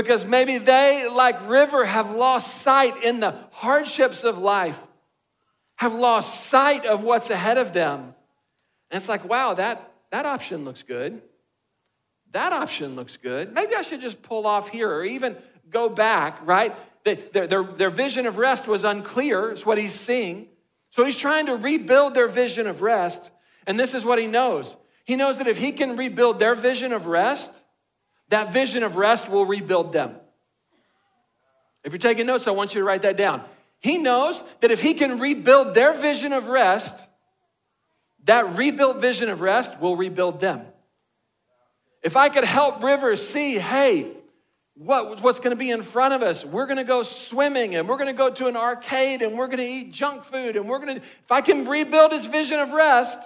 Because 0.02 0.24
maybe 0.24 0.60
they, 0.60 1.10
like 1.14 1.46
River, 1.50 1.84
have 1.84 2.16
lost 2.16 2.62
sight 2.62 3.04
in 3.04 3.20
the 3.20 3.36
hardships 3.52 4.24
of 4.24 4.38
life, 4.38 4.82
have 5.76 5.94
lost 5.94 6.46
sight 6.46 6.86
of 6.86 7.04
what's 7.04 7.30
ahead 7.30 7.58
of 7.58 7.74
them. 7.74 8.16
And 8.90 8.98
it's 8.98 9.10
like, 9.10 9.28
wow, 9.28 9.56
that, 9.56 9.92
that 10.12 10.26
option 10.26 10.64
looks 10.64 10.84
good. 10.84 11.22
That 12.32 12.54
option 12.54 12.96
looks 12.96 13.18
good. 13.18 13.54
Maybe 13.54 13.76
I 13.76 13.82
should 13.82 14.00
just 14.00 14.22
pull 14.22 14.48
off 14.48 14.70
here 14.70 14.90
or 14.90 15.04
even 15.04 15.36
go 15.70 15.90
back, 15.90 16.40
right? 16.48 16.74
Their, 17.04 17.48
their, 17.48 17.64
their 17.64 17.90
vision 17.90 18.26
of 18.26 18.38
rest 18.38 18.70
was 18.70 18.86
unclear, 18.86 19.52
is 19.52 19.66
what 19.66 19.78
he's 19.78 19.94
seeing. 19.94 20.48
So 20.92 21.04
he's 21.04 21.18
trying 21.18 21.48
to 21.48 21.58
rebuild 21.58 22.14
their 22.14 22.30
vision 22.30 22.68
of 22.68 22.82
rest. 22.82 23.32
And 23.68 23.78
this 23.78 23.94
is 23.94 24.06
what 24.06 24.18
he 24.18 24.28
knows 24.28 24.78
he 25.04 25.16
knows 25.16 25.40
that 25.40 25.48
if 25.48 25.58
he 25.58 25.72
can 25.72 25.98
rebuild 25.98 26.38
their 26.38 26.54
vision 26.54 26.94
of 26.94 27.08
rest, 27.08 27.64
that 28.30 28.54
vision 28.54 28.84
of 28.84 28.96
rest 28.96 29.30
will 29.30 29.46
rebuild 29.46 29.92
them. 29.92 30.16
If 31.84 31.92
you're 31.92 32.00
taking 32.00 32.26
notes, 32.26 32.48
I 32.48 32.52
want 32.52 32.74
you 32.74 32.82
to 32.82 32.86
write 32.86 33.04
that 33.04 33.18
down. 33.18 33.44
He 33.80 33.98
knows 33.98 34.44
that 34.62 34.72
if 34.72 34.82
he 34.82 34.94
can 34.94 35.20
rebuild 35.20 35.74
their 35.74 35.94
vision 35.94 36.34
of 36.34 36.48
rest, 36.48 37.08
that 38.26 38.58
rebuilt 38.58 38.98
vision 39.00 39.30
of 39.30 39.42
rest 39.42 39.80
will 39.80 39.96
rebuild 39.96 40.40
them. 40.40 40.66
If 42.04 42.16
I 42.18 42.30
could 42.30 42.44
help 42.44 42.84
Rivers 42.84 43.26
see, 43.26 43.58
hey, 43.58 44.12
what, 44.80 45.22
what's 45.22 45.40
going 45.40 45.52
to 45.52 45.58
be 45.58 45.72
in 45.72 45.82
front 45.82 46.14
of 46.14 46.22
us. 46.22 46.46
We're 46.46 46.66
going 46.66 46.78
to 46.78 46.86
go 46.86 47.04
swimming 47.04 47.76
and 47.76 47.88
we're 47.88 47.98
going 47.98 48.08
to 48.08 48.18
go 48.18 48.30
to 48.30 48.48
an 48.48 48.56
arcade 48.56 49.22
and 49.22 49.38
we're 49.38 49.48
going 49.48 49.58
to 49.60 49.66
eat 49.66 49.92
junk 49.92 50.24
food 50.24 50.56
and 50.56 50.70
we're 50.70 50.80
going 50.80 51.00
to, 51.00 51.02
if 51.02 51.32
I 51.32 51.42
can 51.42 51.68
rebuild 51.68 52.14
his 52.14 52.26
vision 52.26 52.62
of 52.62 52.72
rest, 52.72 53.20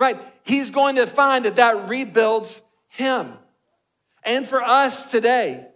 right, 0.00 0.20
he's 0.42 0.72
going 0.72 0.96
to 0.96 1.06
find 1.06 1.44
that 1.44 1.56
that 1.56 1.88
rebuilds 1.88 2.60
him. 2.88 3.34
And 4.22 4.46
for 4.46 4.62
us 4.62 5.10
today, 5.10 5.66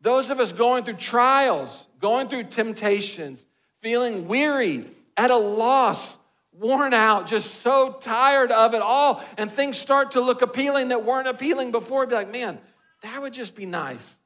those 0.00 0.30
of 0.30 0.40
us 0.40 0.52
going 0.52 0.84
through 0.84 0.94
trials, 0.94 1.86
going 2.00 2.28
through 2.28 2.44
temptations, 2.44 3.46
feeling 3.78 4.28
weary, 4.28 4.84
at 5.16 5.30
a 5.30 5.36
loss, 5.36 6.16
worn 6.52 6.94
out, 6.94 7.26
just 7.26 7.60
so 7.60 7.92
tired 8.00 8.50
of 8.50 8.74
it 8.74 8.82
all, 8.82 9.22
and 9.36 9.50
things 9.50 9.78
start 9.78 10.12
to 10.12 10.20
look 10.20 10.42
appealing 10.42 10.88
that 10.88 11.04
weren't 11.04 11.28
appealing 11.28 11.70
before, 11.70 12.06
be 12.06 12.14
like, 12.14 12.32
man, 12.32 12.58
that 13.02 13.20
would 13.20 13.32
just 13.32 13.54
be 13.54 13.66
nice. 13.66 14.20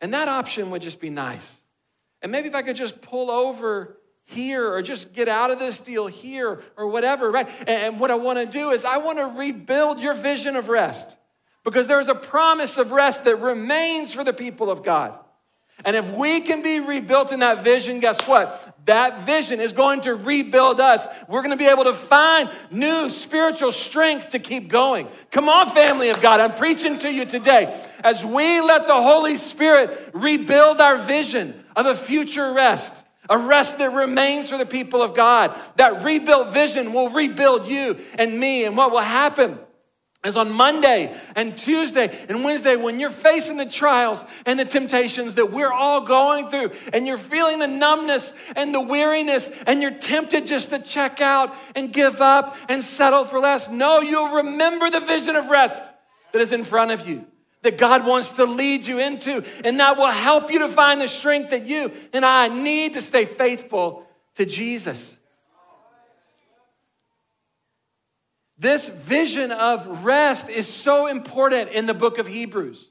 And 0.00 0.14
that 0.14 0.28
option 0.28 0.70
would 0.70 0.82
just 0.82 1.00
be 1.00 1.10
nice. 1.10 1.62
And 2.22 2.32
maybe 2.32 2.48
if 2.48 2.54
I 2.54 2.62
could 2.62 2.76
just 2.76 3.00
pull 3.00 3.30
over 3.30 3.96
here 4.24 4.72
or 4.72 4.82
just 4.82 5.12
get 5.12 5.28
out 5.28 5.50
of 5.50 5.58
this 5.58 5.80
deal 5.80 6.06
here 6.06 6.62
or 6.76 6.86
whatever, 6.86 7.30
right? 7.30 7.48
And 7.66 7.98
what 7.98 8.10
I 8.10 8.14
want 8.14 8.38
to 8.38 8.46
do 8.46 8.70
is 8.70 8.84
I 8.84 8.98
want 8.98 9.18
to 9.18 9.38
rebuild 9.38 10.00
your 10.00 10.14
vision 10.14 10.56
of 10.56 10.68
rest 10.68 11.16
because 11.64 11.86
there's 11.86 12.08
a 12.08 12.14
promise 12.14 12.76
of 12.78 12.92
rest 12.92 13.24
that 13.24 13.36
remains 13.36 14.14
for 14.14 14.24
the 14.24 14.32
people 14.32 14.70
of 14.70 14.82
God. 14.82 15.18
And 15.84 15.96
if 15.96 16.10
we 16.12 16.40
can 16.40 16.62
be 16.62 16.78
rebuilt 16.80 17.32
in 17.32 17.40
that 17.40 17.62
vision, 17.62 18.00
guess 18.00 18.20
what? 18.26 18.76
That 18.84 19.22
vision 19.22 19.60
is 19.60 19.72
going 19.72 20.02
to 20.02 20.14
rebuild 20.14 20.78
us. 20.78 21.06
We're 21.26 21.40
going 21.40 21.56
to 21.56 21.56
be 21.56 21.68
able 21.68 21.84
to 21.84 21.94
find 21.94 22.50
new 22.70 23.08
spiritual 23.08 23.72
strength 23.72 24.30
to 24.30 24.38
keep 24.38 24.68
going. 24.68 25.08
Come 25.30 25.48
on, 25.48 25.70
family 25.70 26.10
of 26.10 26.20
God. 26.20 26.40
I'm 26.40 26.54
preaching 26.54 26.98
to 27.00 27.10
you 27.10 27.24
today. 27.24 27.74
As 28.04 28.24
we 28.24 28.60
let 28.60 28.86
the 28.86 29.00
Holy 29.00 29.36
Spirit 29.36 30.10
rebuild 30.12 30.80
our 30.80 30.98
vision 30.98 31.64
of 31.76 31.86
a 31.86 31.94
future 31.94 32.52
rest, 32.52 33.06
a 33.30 33.38
rest 33.38 33.78
that 33.78 33.92
remains 33.92 34.50
for 34.50 34.58
the 34.58 34.66
people 34.66 35.00
of 35.00 35.14
God, 35.14 35.58
that 35.76 36.02
rebuilt 36.02 36.52
vision 36.52 36.92
will 36.92 37.08
rebuild 37.08 37.66
you 37.66 37.98
and 38.18 38.38
me. 38.38 38.64
And 38.64 38.76
what 38.76 38.90
will 38.90 39.00
happen? 39.00 39.58
Is 40.24 40.36
on 40.36 40.50
Monday 40.50 41.14
and 41.34 41.56
Tuesday 41.56 42.14
and 42.28 42.44
Wednesday 42.44 42.76
when 42.76 43.00
you're 43.00 43.08
facing 43.08 43.56
the 43.56 43.64
trials 43.64 44.22
and 44.44 44.58
the 44.58 44.66
temptations 44.66 45.36
that 45.36 45.50
we're 45.50 45.72
all 45.72 46.02
going 46.02 46.50
through 46.50 46.72
and 46.92 47.06
you're 47.06 47.16
feeling 47.16 47.58
the 47.58 47.66
numbness 47.66 48.34
and 48.54 48.74
the 48.74 48.80
weariness 48.80 49.48
and 49.66 49.80
you're 49.80 49.90
tempted 49.90 50.46
just 50.46 50.70
to 50.70 50.78
check 50.78 51.22
out 51.22 51.54
and 51.74 51.92
give 51.92 52.20
up 52.20 52.54
and 52.68 52.82
settle 52.82 53.24
for 53.24 53.38
less. 53.38 53.70
No, 53.70 54.00
you'll 54.00 54.36
remember 54.36 54.90
the 54.90 55.00
vision 55.00 55.36
of 55.36 55.48
rest 55.48 55.90
that 56.32 56.42
is 56.42 56.52
in 56.52 56.64
front 56.64 56.90
of 56.90 57.08
you 57.08 57.26
that 57.62 57.78
God 57.78 58.06
wants 58.06 58.36
to 58.36 58.44
lead 58.44 58.86
you 58.86 58.98
into 58.98 59.42
and 59.64 59.80
that 59.80 59.96
will 59.96 60.10
help 60.10 60.50
you 60.50 60.58
to 60.60 60.68
find 60.68 61.00
the 61.00 61.08
strength 61.08 61.50
that 61.50 61.64
you 61.64 61.92
and 62.12 62.26
I 62.26 62.48
need 62.48 62.92
to 62.94 63.00
stay 63.00 63.24
faithful 63.24 64.06
to 64.34 64.44
Jesus. 64.44 65.18
This 68.60 68.90
vision 68.90 69.52
of 69.52 70.04
rest 70.04 70.50
is 70.50 70.68
so 70.68 71.06
important 71.06 71.70
in 71.70 71.86
the 71.86 71.94
book 71.94 72.18
of 72.18 72.26
Hebrews. 72.26 72.90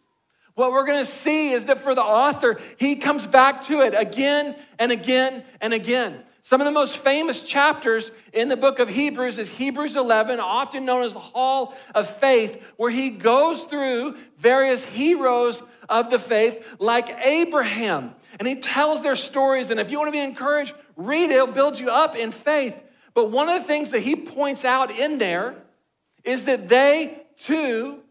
What 0.56 0.72
we're 0.72 0.84
to 0.88 1.06
see 1.06 1.52
is 1.52 1.66
that 1.66 1.80
for 1.80 1.94
the 1.94 2.02
author, 2.02 2.60
he 2.78 2.96
comes 2.96 3.28
back 3.28 3.62
to 3.66 3.82
it 3.82 3.94
again 3.96 4.56
and 4.80 4.92
again 4.92 5.44
and 5.62 5.72
again. 5.72 6.24
Some 6.42 6.60
of 6.60 6.66
the 6.66 6.72
most 6.72 6.98
famous 6.98 7.44
chapters 7.44 8.10
in 8.34 8.50
the 8.50 8.58
book 8.58 8.80
of 8.80 8.90
Hebrews 8.90 9.38
is 9.38 9.52
Hebrews 9.52 9.96
11, 9.96 10.40
often 10.40 10.86
known 10.86 11.04
as 11.04 11.14
the 11.14 11.20
Hall 11.20 11.76
of 11.94 12.10
Faith, 12.10 12.64
where 12.78 12.90
he 12.90 13.12
goes 13.12 13.66
through 13.66 14.18
various 14.40 14.84
heroes 14.84 15.62
of 15.88 16.10
the 16.10 16.18
faith, 16.18 16.66
like 16.80 17.16
Abraham, 17.24 18.16
and 18.40 18.48
he 18.48 18.56
tells 18.56 19.04
their 19.04 19.16
stories. 19.16 19.70
And 19.70 19.80
if 19.80 19.92
you 19.92 20.00
want 20.00 20.08
to 20.08 20.14
be 20.14 20.20
encouraged, 20.20 20.74
read 20.96 21.30
it, 21.30 21.34
it'll 21.34 21.46
build 21.46 21.78
you 21.78 21.92
up 21.92 22.16
in 22.16 22.32
faith. 22.32 22.82
But 23.14 23.32
one 23.32 23.50
of 23.50 23.62
the 23.62 23.68
things 23.68 23.92
that 23.92 24.02
he 24.02 24.16
points 24.16 24.66
out 24.66 24.92
in 24.92 25.18
there 25.18 25.56
is 26.24 26.46
that 26.46 26.70
they 26.70 27.24
too 27.38 28.02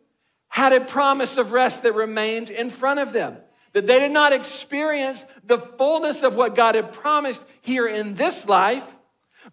had 0.49 0.73
a 0.73 0.81
promise 0.81 1.37
of 1.37 1.53
rest 1.53 1.83
that 1.83 1.95
remained 1.95 2.51
in 2.51 2.71
front 2.71 3.01
of 3.01 3.13
them. 3.13 3.37
That 3.75 3.87
they 3.87 3.99
did 3.99 4.13
not 4.13 4.33
experience 4.33 5.25
the 5.45 5.59
fullness 5.59 6.23
of 6.23 6.35
what 6.35 6.57
God 6.57 6.75
had 6.75 6.93
promised 6.93 7.45
here 7.61 7.87
in 7.87 8.15
this 8.15 8.47
life, 8.47 8.97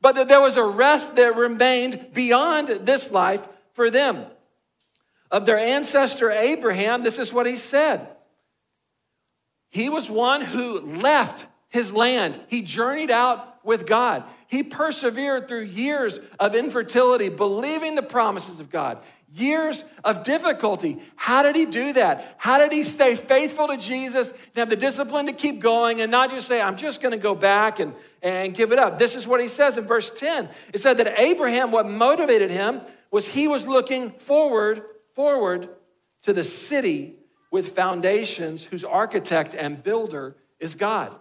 but 0.02 0.16
that 0.16 0.28
there 0.28 0.42
was 0.42 0.58
a 0.58 0.64
rest 0.64 1.16
that 1.18 1.36
remained 1.36 2.14
beyond 2.14 2.70
this 2.86 3.12
life 3.12 3.48
for 3.74 3.92
them. 3.92 4.26
Of 5.30 5.46
their 5.46 5.60
ancestor 5.60 6.32
Abraham, 6.32 7.04
this 7.04 7.20
is 7.20 7.34
what 7.34 7.46
he 7.46 7.58
said. 7.58 8.08
He 9.70 9.90
was 9.90 10.10
one 10.10 10.42
who 10.42 10.80
left 10.80 11.48
his 11.68 11.92
land, 11.92 12.40
he 12.48 12.62
journeyed 12.62 13.12
out 13.12 13.55
with 13.66 13.86
God. 13.86 14.24
He 14.48 14.64
persevered 14.64 15.48
through 15.48 15.64
years 15.64 16.20
of 16.40 16.56
infertility, 16.56 17.30
believing 17.30 17.96
the 17.96 18.04
promises 18.04 18.60
of 18.60 18.70
God, 18.70 19.00
years 19.32 19.84
of 20.04 20.24
difficulty. 20.24 21.00
How 21.16 21.42
did 21.42 21.56
he 21.56 21.66
do 21.66 21.94
that? 21.94 22.36
How 22.38 22.58
did 22.58 22.72
he 22.72 22.84
stay 22.84 23.16
faithful 23.16 23.68
to 23.68 23.78
Jesus 23.78 24.30
and 24.30 24.56
have 24.56 24.70
the 24.70 24.76
discipline 24.76 25.26
to 25.26 25.34
keep 25.34 25.60
going 25.60 26.00
and 26.00 26.12
not 26.12 26.30
just 26.30 26.48
say, 26.48 26.62
I'm 26.62 26.78
just 26.78 27.02
going 27.02 27.12
to 27.12 27.18
go 27.18 27.36
back 27.36 27.80
and, 27.80 27.94
and 28.22 28.54
give 28.54 28.72
it 28.72 28.80
up? 28.80 28.98
This 28.98 29.16
is 29.16 29.28
what 29.28 29.42
he 29.42 29.48
says 29.48 29.78
in 29.78 29.86
verse 29.86 30.12
10. 30.12 30.48
It 30.74 30.80
said 30.80 30.98
that 31.00 31.20
Abraham, 31.20 31.72
what 31.72 31.90
motivated 31.90 32.52
him 32.52 32.82
was 33.12 33.28
he 33.28 33.48
was 33.48 33.68
looking 33.68 34.12
forward, 34.12 34.84
forward 35.16 35.70
to 36.24 36.34
the 36.34 36.44
city 36.44 37.16
with 37.52 37.76
foundations 37.76 38.64
whose 38.64 38.84
architect 38.84 39.54
and 39.54 39.82
builder 39.82 40.36
is 40.60 40.76
God. 40.76 41.16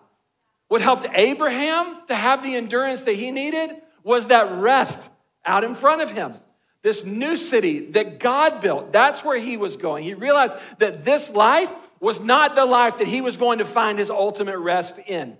What 0.69 0.81
helped 0.81 1.07
Abraham 1.13 2.01
to 2.09 2.15
have 2.15 2.43
the 2.43 2.55
endurance 2.57 3.05
that 3.05 3.17
he 3.17 3.31
needed 3.31 3.71
was 4.03 4.29
that 4.29 4.51
rest 4.61 5.11
out 5.45 5.65
in 5.65 5.75
front 5.75 6.03
of 6.03 6.11
him. 6.13 6.35
This 6.83 7.05
new 7.05 7.37
city 7.37 7.91
that 7.93 8.19
God 8.19 8.61
built, 8.61 8.93
that's 8.93 9.25
where 9.25 9.39
he 9.39 9.57
was 9.57 9.77
going. 9.77 10.05
He 10.05 10.15
realized 10.15 10.55
that 10.79 11.05
this 11.05 11.31
life 11.31 11.71
was 11.99 12.21
not 12.21 12.55
the 12.55 12.67
life 12.67 12.99
that 12.99 13.07
he 13.07 13.23
was 13.23 13.39
going 13.39 13.59
to 13.59 13.65
find 13.65 13.99
his 13.99 14.11
ultimate 14.11 14.59
rest 14.59 14.99
in. 15.07 15.39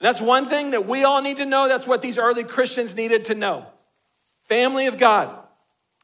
That's 0.00 0.20
one 0.20 0.48
thing 0.48 0.72
that 0.72 0.86
we 0.86 1.04
all 1.04 1.22
need 1.22 1.38
to 1.38 1.46
know. 1.46 1.68
That's 1.68 1.86
what 1.86 2.02
these 2.02 2.18
early 2.18 2.44
Christians 2.44 2.96
needed 2.96 3.26
to 3.26 3.34
know. 3.34 3.66
Family 4.44 4.86
of 4.86 4.98
God, 4.98 5.38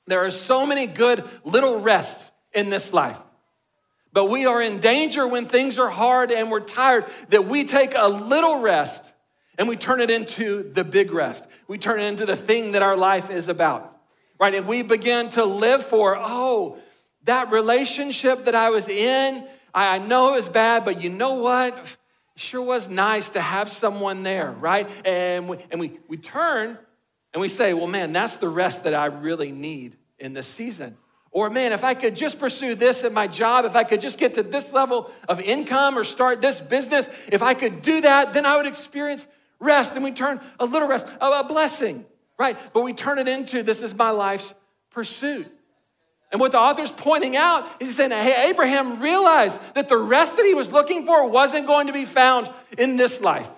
there 0.07 0.25
are 0.25 0.31
so 0.31 0.65
many 0.65 0.87
good 0.87 1.25
little 1.45 1.81
rests 1.81 2.33
in 2.55 2.71
this 2.71 2.95
life. 2.95 3.19
But 4.13 4.27
we 4.27 4.47
are 4.47 4.61
in 4.63 4.79
danger 4.79 5.27
when 5.27 5.47
things 5.47 5.79
are 5.79 5.91
hard 5.91 6.31
and 6.31 6.51
we're 6.51 6.61
tired 6.61 7.07
that 7.29 7.47
we 7.47 7.65
take 7.65 7.95
a 7.97 8.09
little 8.09 8.61
rest 8.61 9.13
and 9.59 9.69
we 9.69 9.77
turn 9.77 10.01
it 10.01 10.11
into 10.11 10.63
the 10.63 10.85
big 10.85 11.13
rest. 11.13 11.47
We 11.67 11.79
turn 11.79 12.01
it 12.01 12.05
into 12.05 12.25
the 12.25 12.37
thing 12.37 12.73
that 12.73 12.83
our 12.83 12.97
life 12.97 13.29
is 13.29 13.49
about, 13.49 14.01
right? 14.39 14.55
And 14.55 14.67
we 14.67 14.83
begin 14.83 15.29
to 15.31 15.45
live 15.45 15.85
for, 15.85 16.17
oh, 16.17 16.79
that 17.25 17.51
relationship 17.51 18.47
that 18.47 18.55
I 18.55 18.71
was 18.71 18.89
in, 18.89 19.47
I 19.75 19.99
know 19.99 20.33
it 20.33 20.37
was 20.37 20.49
bad, 20.49 20.85
but 20.85 21.03
you 21.03 21.11
know 21.11 21.35
what? 21.35 21.77
It 21.77 22.41
sure 22.41 22.63
was 22.63 22.89
nice 22.89 23.31
to 23.31 23.41
have 23.41 23.69
someone 23.69 24.23
there, 24.23 24.51
right? 24.53 24.89
And 25.05 25.49
we, 25.49 25.59
and 25.71 25.81
we, 25.81 25.99
we 26.09 26.17
turn 26.17 26.79
and 27.35 27.41
we 27.41 27.49
say, 27.49 27.75
well, 27.75 27.87
man, 27.87 28.13
that's 28.13 28.39
the 28.39 28.49
rest 28.49 28.85
that 28.85 28.95
I 28.95 29.07
really 29.07 29.53
need 29.53 29.97
in 30.19 30.33
this 30.33 30.47
season. 30.47 30.97
Or, 31.31 31.51
man, 31.51 31.73
if 31.73 31.85
I 31.85 31.95
could 31.95 32.17
just 32.17 32.39
pursue 32.39 32.75
this 32.75 33.05
at 33.05 33.13
my 33.13 33.27
job, 33.27 33.65
if 33.65 33.77
I 33.77 33.85
could 33.85 34.01
just 34.01 34.19
get 34.19 34.35
to 34.35 34.43
this 34.43 34.73
level 34.73 35.11
of 35.29 35.41
income 35.41 35.99
or 35.99 36.05
start 36.05 36.41
this 36.41 36.59
business, 36.61 37.09
if 37.31 37.43
I 37.43 37.55
could 37.55 37.83
do 37.83 38.01
that, 38.01 38.33
then 38.33 38.47
I 38.47 38.57
would 38.57 38.67
experience 38.67 39.27
rest. 39.61 39.95
And 39.95 40.05
we 40.05 40.13
turn 40.13 40.41
a 40.59 40.65
little 40.65 40.89
rest, 40.89 41.07
a 41.21 41.45
blessing, 41.45 42.07
right? 42.39 42.57
But 42.73 42.83
we 42.83 42.95
turn 42.95 43.19
it 43.19 43.29
into 43.29 43.63
this 43.63 43.83
is 43.83 43.95
my 43.95 44.11
life's 44.11 44.55
pursuit. 44.91 45.47
And 46.31 46.41
what 46.41 46.53
the 46.53 46.59
author's 46.59 46.93
pointing 46.93 47.37
out 47.37 47.67
is 47.81 47.89
he's 47.89 47.97
saying, 47.97 48.11
hey, 48.11 48.51
Abraham 48.51 49.01
realized 49.01 49.59
that 49.75 49.89
the 49.89 49.97
rest 49.97 50.37
that 50.37 50.45
he 50.45 50.55
was 50.55 50.73
looking 50.73 51.07
for 51.07 51.29
wasn't 51.29 51.67
going 51.67 51.87
to 51.87 51.93
be 51.93 52.05
found 52.05 52.51
in 52.77 52.97
this 52.97 53.21
life. 53.21 53.49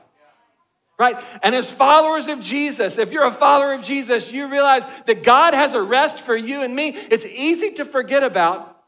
Right? 1.01 1.17
And 1.43 1.55
as 1.55 1.71
followers 1.71 2.29
of 2.29 2.41
Jesus, 2.41 2.99
if 2.99 3.11
you're 3.11 3.25
a 3.25 3.31
follower 3.31 3.73
of 3.73 3.81
Jesus, 3.81 4.31
you 4.31 4.51
realize 4.51 4.85
that 5.07 5.23
God 5.23 5.55
has 5.55 5.73
a 5.73 5.81
rest 5.81 6.21
for 6.21 6.37
you 6.37 6.63
and 6.63 6.77
me. 6.77 6.91
It's 6.91 7.25
easy 7.25 7.71
to 7.77 7.87
forget 7.87 8.23
about. 8.23 8.83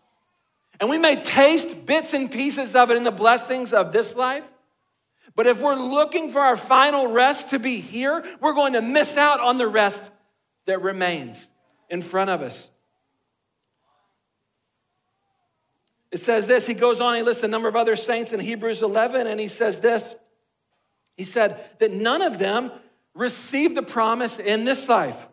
And 0.79 0.91
we 0.91 0.99
may 0.99 1.23
taste 1.23 1.87
bits 1.87 2.13
and 2.13 2.31
pieces 2.31 2.77
of 2.77 2.91
it 2.91 2.99
in 2.99 3.05
the 3.05 3.11
blessings 3.11 3.73
of 3.73 3.93
this 3.95 4.15
life. 4.15 4.45
But 5.35 5.47
if 5.47 5.63
we're 5.63 5.75
looking 5.75 6.29
for 6.29 6.43
our 6.43 6.59
final 6.59 7.07
rest 7.07 7.49
to 7.51 7.59
be 7.59 7.81
here, 7.81 8.23
we're 8.43 8.53
going 8.53 8.75
to 8.75 8.83
miss 8.83 9.17
out 9.17 9.41
on 9.41 9.57
the 9.57 9.67
rest 9.67 10.11
that 10.67 10.83
remains 10.83 11.47
in 11.89 12.03
front 12.03 12.29
of 12.29 12.43
us. 12.43 12.71
It 16.11 16.19
says 16.19 16.47
this, 16.47 16.67
he 16.67 16.75
goes 16.75 17.01
on, 17.01 17.15
he 17.15 17.23
lists 17.23 17.43
a 17.43 17.49
number 17.49 17.71
of 17.71 17.77
other 17.77 17.97
saints 17.97 18.35
in 18.35 18.41
Hebrews 18.41 18.83
11, 18.83 19.27
and 19.27 19.41
he 19.41 19.49
says 19.49 19.81
this. 19.81 20.15
He 21.17 21.25
said 21.25 21.63
that 21.79 21.93
none 21.93 22.23
of 22.23 22.39
them 22.39 22.73
received 23.15 23.75
the 23.75 23.83
promise 23.83 24.39
in 24.39 24.65
this 24.65 24.89
life. 24.89 25.29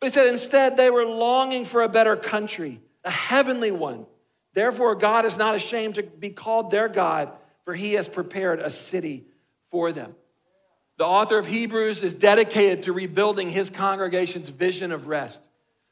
But 0.00 0.06
he 0.06 0.12
said 0.12 0.26
instead 0.26 0.76
they 0.76 0.90
were 0.90 1.04
longing 1.04 1.64
for 1.64 1.82
a 1.82 1.88
better 1.88 2.16
country, 2.16 2.80
a 3.04 3.10
heavenly 3.10 3.70
one. 3.70 4.06
Therefore, 4.54 4.94
God 4.94 5.24
is 5.24 5.38
not 5.38 5.54
ashamed 5.54 5.94
to 5.94 6.02
be 6.02 6.30
called 6.30 6.70
their 6.70 6.88
God, 6.88 7.30
for 7.64 7.74
he 7.74 7.94
has 7.94 8.08
prepared 8.08 8.60
a 8.60 8.68
city 8.68 9.24
for 9.70 9.92
them. 9.92 10.14
The 10.98 11.04
author 11.04 11.38
of 11.38 11.46
Hebrews 11.46 12.02
is 12.02 12.14
dedicated 12.14 12.82
to 12.84 12.92
rebuilding 12.92 13.48
his 13.48 13.70
congregation's 13.70 14.50
vision 14.50 14.92
of 14.92 15.06
rest 15.06 15.48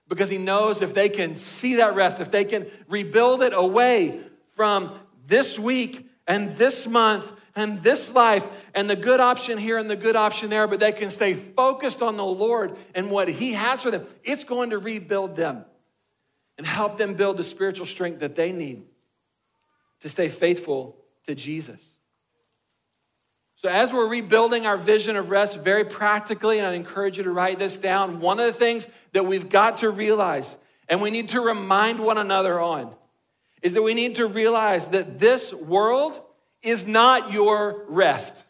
because 0.09 0.29
he 0.29 0.39
knows 0.39 0.83
if 0.83 0.93
they 0.93 1.09
can 1.09 1.37
see 1.37 1.77
that 1.77 1.95
rest, 1.95 2.21
if 2.21 2.31
they 2.31 2.45
can 2.45 2.67
rebuild 2.89 3.43
it 3.43 3.53
away 3.55 4.21
from 4.57 4.93
this 5.27 5.59
week 5.59 6.10
and 6.31 6.57
this 6.57 6.87
month 6.87 7.31
and 7.57 7.83
this 7.83 8.15
life 8.15 8.49
and 8.73 8.89
the 8.89 8.95
good 8.95 9.19
option 9.19 9.59
here 9.59 9.79
and 9.79 9.91
the 9.91 9.97
good 9.97 10.15
option 10.15 10.49
there, 10.49 10.69
but 10.69 10.79
they 10.79 10.93
can 10.93 11.11
stay 11.11 11.35
focused 11.35 12.03
on 12.03 12.17
the 12.17 12.25
Lord 12.25 12.77
and 12.95 13.11
what 13.11 13.27
he 13.27 13.55
has 13.55 13.83
for 13.83 13.91
them, 13.91 14.07
it's 14.23 14.45
going 14.45 14.71
to 14.71 14.79
rebuild 14.79 15.35
them 15.35 15.65
and 16.57 16.65
help 16.65 16.99
them 16.99 17.15
build 17.15 17.37
the 17.37 17.43
spiritual 17.43 17.85
strength 17.85 18.21
that 18.21 18.37
they 18.37 18.53
need 18.53 18.85
to 20.03 20.09
stay 20.09 20.29
faithful 20.29 20.97
to 21.25 21.35
Jesus. 21.35 21.97
So, 23.57 23.69
as 23.69 23.93
we're 23.93 24.09
rebuilding 24.09 24.67
our 24.67 24.77
vision 24.77 25.17
of 25.17 25.31
rest 25.31 25.59
very 25.59 25.85
practically, 25.85 26.59
and 26.59 26.67
I 26.67 26.75
encourage 26.75 27.19
you 27.19 27.25
to 27.25 27.33
write 27.33 27.59
this 27.59 27.79
down, 27.79 28.21
one 28.21 28.39
of 28.39 28.47
the 28.47 28.59
things 28.59 28.87
that 29.13 29.27
we've 29.27 29.49
got 29.49 29.79
to 29.79 29.91
realize 29.91 30.57
and 30.89 31.03
we 31.03 31.11
need 31.11 31.31
to 31.31 31.41
remind 31.41 31.99
one 31.99 32.19
another 32.19 32.61
on 32.61 32.95
is 33.63 33.75
that 33.75 33.83
we 33.83 33.95
need 33.95 34.17
to 34.17 34.27
realize 34.27 34.89
that 34.89 35.19
this 35.19 35.53
world 35.53 36.21
is 36.63 36.87
not 36.87 37.33
your 37.33 37.85
rest. 37.89 38.45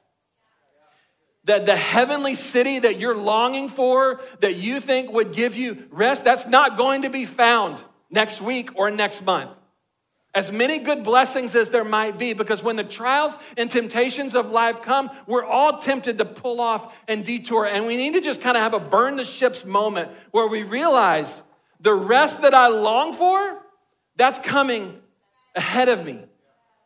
That 1.44 1.66
the 1.66 1.76
heavenly 1.76 2.34
city 2.34 2.80
that 2.80 2.98
you're 2.98 3.16
longing 3.16 3.68
for, 3.68 4.20
that 4.40 4.56
you 4.56 4.80
think 4.80 5.10
would 5.12 5.32
give 5.32 5.56
you 5.56 5.86
rest, 5.90 6.24
that's 6.24 6.46
not 6.46 6.76
going 6.76 7.02
to 7.02 7.10
be 7.10 7.24
found 7.24 7.82
next 8.10 8.40
week 8.40 8.70
or 8.74 8.90
next 8.90 9.24
month. 9.24 9.50
As 10.32 10.52
many 10.52 10.78
good 10.78 11.02
blessings 11.02 11.56
as 11.56 11.70
there 11.70 11.84
might 11.84 12.16
be, 12.16 12.34
because 12.34 12.62
when 12.62 12.76
the 12.76 12.84
trials 12.84 13.36
and 13.56 13.68
temptations 13.68 14.36
of 14.36 14.48
life 14.50 14.80
come, 14.80 15.10
we're 15.26 15.44
all 15.44 15.78
tempted 15.78 16.18
to 16.18 16.24
pull 16.24 16.60
off 16.60 16.94
and 17.08 17.24
detour. 17.24 17.66
And 17.66 17.86
we 17.86 17.96
need 17.96 18.14
to 18.14 18.20
just 18.20 18.40
kind 18.40 18.56
of 18.56 18.62
have 18.62 18.74
a 18.74 18.78
burn 18.78 19.16
the 19.16 19.24
ships 19.24 19.64
moment 19.64 20.10
where 20.30 20.46
we 20.46 20.62
realize 20.62 21.42
the 21.80 21.94
rest 21.94 22.42
that 22.42 22.54
I 22.54 22.68
long 22.68 23.12
for, 23.12 23.60
that's 24.20 24.38
coming 24.38 24.98
ahead 25.56 25.88
of 25.88 26.04
me. 26.04 26.20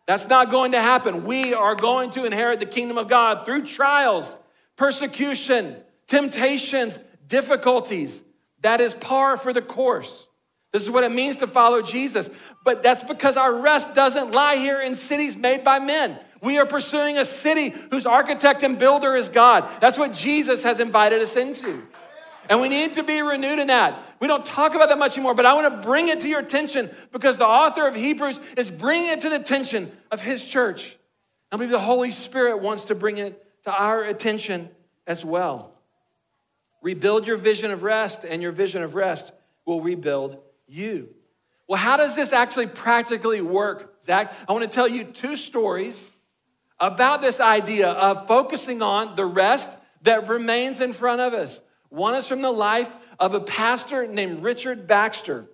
That's 0.06 0.28
not 0.28 0.50
going 0.50 0.72
to 0.72 0.80
happen. 0.80 1.24
We 1.24 1.52
are 1.52 1.74
going 1.74 2.10
to 2.10 2.24
inherit 2.24 2.60
the 2.60 2.66
kingdom 2.66 2.96
of 2.96 3.08
God 3.08 3.44
through 3.44 3.64
trials, 3.66 4.36
persecution, 4.76 5.76
temptations, 6.06 6.98
difficulties. 7.26 8.22
That 8.60 8.80
is 8.80 8.94
par 8.94 9.36
for 9.36 9.52
the 9.52 9.62
course. 9.62 10.28
This 10.72 10.82
is 10.82 10.90
what 10.90 11.02
it 11.02 11.10
means 11.10 11.38
to 11.38 11.48
follow 11.48 11.82
Jesus. 11.82 12.30
But 12.64 12.84
that's 12.84 13.02
because 13.02 13.36
our 13.36 13.52
rest 13.52 13.94
doesn't 13.94 14.30
lie 14.30 14.56
here 14.56 14.80
in 14.80 14.94
cities 14.94 15.36
made 15.36 15.64
by 15.64 15.80
men. 15.80 16.18
We 16.40 16.58
are 16.58 16.66
pursuing 16.66 17.18
a 17.18 17.24
city 17.24 17.74
whose 17.90 18.06
architect 18.06 18.62
and 18.62 18.78
builder 18.78 19.16
is 19.16 19.28
God. 19.28 19.68
That's 19.80 19.98
what 19.98 20.12
Jesus 20.12 20.62
has 20.62 20.78
invited 20.78 21.20
us 21.20 21.34
into. 21.34 21.82
And 22.48 22.60
we 22.60 22.68
need 22.68 22.94
to 22.94 23.02
be 23.02 23.22
renewed 23.22 23.58
in 23.58 23.68
that. 23.68 24.00
We 24.24 24.28
don't 24.28 24.46
talk 24.46 24.74
about 24.74 24.88
that 24.88 24.98
much 24.98 25.18
anymore, 25.18 25.34
but 25.34 25.44
I 25.44 25.52
want 25.52 25.70
to 25.70 25.86
bring 25.86 26.08
it 26.08 26.20
to 26.20 26.30
your 26.30 26.40
attention 26.40 26.88
because 27.12 27.36
the 27.36 27.44
author 27.44 27.86
of 27.86 27.94
Hebrews 27.94 28.40
is 28.56 28.70
bringing 28.70 29.10
it 29.10 29.20
to 29.20 29.28
the 29.28 29.36
attention 29.36 29.92
of 30.10 30.22
his 30.22 30.46
church. 30.46 30.96
I 31.52 31.56
believe 31.56 31.68
the 31.68 31.78
Holy 31.78 32.10
Spirit 32.10 32.62
wants 32.62 32.86
to 32.86 32.94
bring 32.94 33.18
it 33.18 33.38
to 33.64 33.70
our 33.70 34.02
attention 34.02 34.70
as 35.06 35.26
well. 35.26 35.74
Rebuild 36.80 37.26
your 37.26 37.36
vision 37.36 37.70
of 37.70 37.82
rest, 37.82 38.24
and 38.24 38.40
your 38.40 38.50
vision 38.50 38.82
of 38.82 38.94
rest 38.94 39.30
will 39.66 39.82
rebuild 39.82 40.38
you. 40.66 41.10
Well, 41.68 41.78
how 41.78 41.98
does 41.98 42.16
this 42.16 42.32
actually 42.32 42.68
practically 42.68 43.42
work, 43.42 44.02
Zach? 44.02 44.32
I 44.48 44.54
want 44.54 44.62
to 44.62 44.74
tell 44.74 44.88
you 44.88 45.04
two 45.04 45.36
stories 45.36 46.10
about 46.80 47.20
this 47.20 47.40
idea 47.40 47.90
of 47.90 48.26
focusing 48.26 48.80
on 48.80 49.16
the 49.16 49.26
rest 49.26 49.76
that 50.00 50.28
remains 50.28 50.80
in 50.80 50.94
front 50.94 51.20
of 51.20 51.34
us. 51.34 51.60
One 51.90 52.14
is 52.14 52.26
from 52.26 52.42
the 52.42 52.50
life 52.50 52.90
of 53.18 53.34
a 53.34 53.40
pastor 53.40 54.06
named 54.06 54.42
Richard 54.42 54.86
Baxter. 54.86 55.46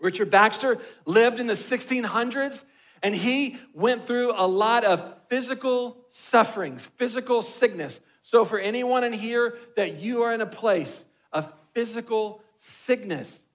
Richard 0.00 0.30
Baxter 0.30 0.78
lived 1.04 1.40
in 1.40 1.46
the 1.46 1.54
1600s 1.54 2.64
and 3.02 3.14
he 3.14 3.56
went 3.74 4.06
through 4.06 4.32
a 4.36 4.46
lot 4.46 4.84
of 4.84 5.14
physical 5.28 5.96
sufferings, 6.10 6.86
physical 6.96 7.42
sickness. 7.42 8.00
So, 8.22 8.44
for 8.44 8.58
anyone 8.58 9.04
in 9.04 9.12
here 9.12 9.56
that 9.76 9.96
you 9.96 10.22
are 10.22 10.34
in 10.34 10.40
a 10.40 10.46
place 10.46 11.06
of 11.32 11.52
physical 11.72 12.42
sickness, 12.58 13.48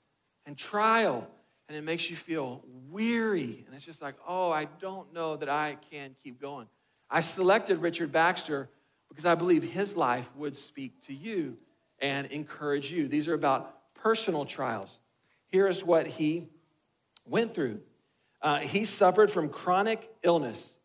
and 0.46 0.58
trial, 0.58 1.28
and 1.67 1.78
it 1.78 1.84
makes 1.84 2.10
you 2.10 2.15
feel 2.15 2.63
weary. 2.89 3.63
And 3.65 3.76
it's 3.76 3.86
just 3.86 4.02
like, 4.02 4.15
oh, 4.28 4.52
I 4.52 4.65
don't 4.80 5.13
know 5.13 5.36
that 5.38 5.50
I 5.50 5.78
can 5.91 6.15
keep 6.24 6.41
going. 6.41 6.67
I 7.10 7.22
selected 7.22 7.78
Richard 7.78 8.12
Baxter 8.12 8.69
because 9.10 9.26
I 9.26 9.36
believe 9.36 9.63
his 9.63 9.96
life 9.96 10.30
would 10.36 10.58
speak 10.58 11.02
to 11.04 11.13
you 11.13 11.58
and 12.04 12.28
encourage 12.28 12.92
you. 12.92 13.08
These 13.08 13.28
are 13.30 13.34
about 13.34 13.94
personal 13.96 14.46
trials. 14.46 15.00
Here 15.48 15.68
is 15.68 15.84
what 15.84 16.06
he 16.06 16.50
went 17.26 17.56
through 17.56 17.80
uh, 18.42 18.60
he 18.60 18.84
suffered 18.84 19.32
from 19.32 19.48
chronic 19.48 20.12
illness, 20.22 20.76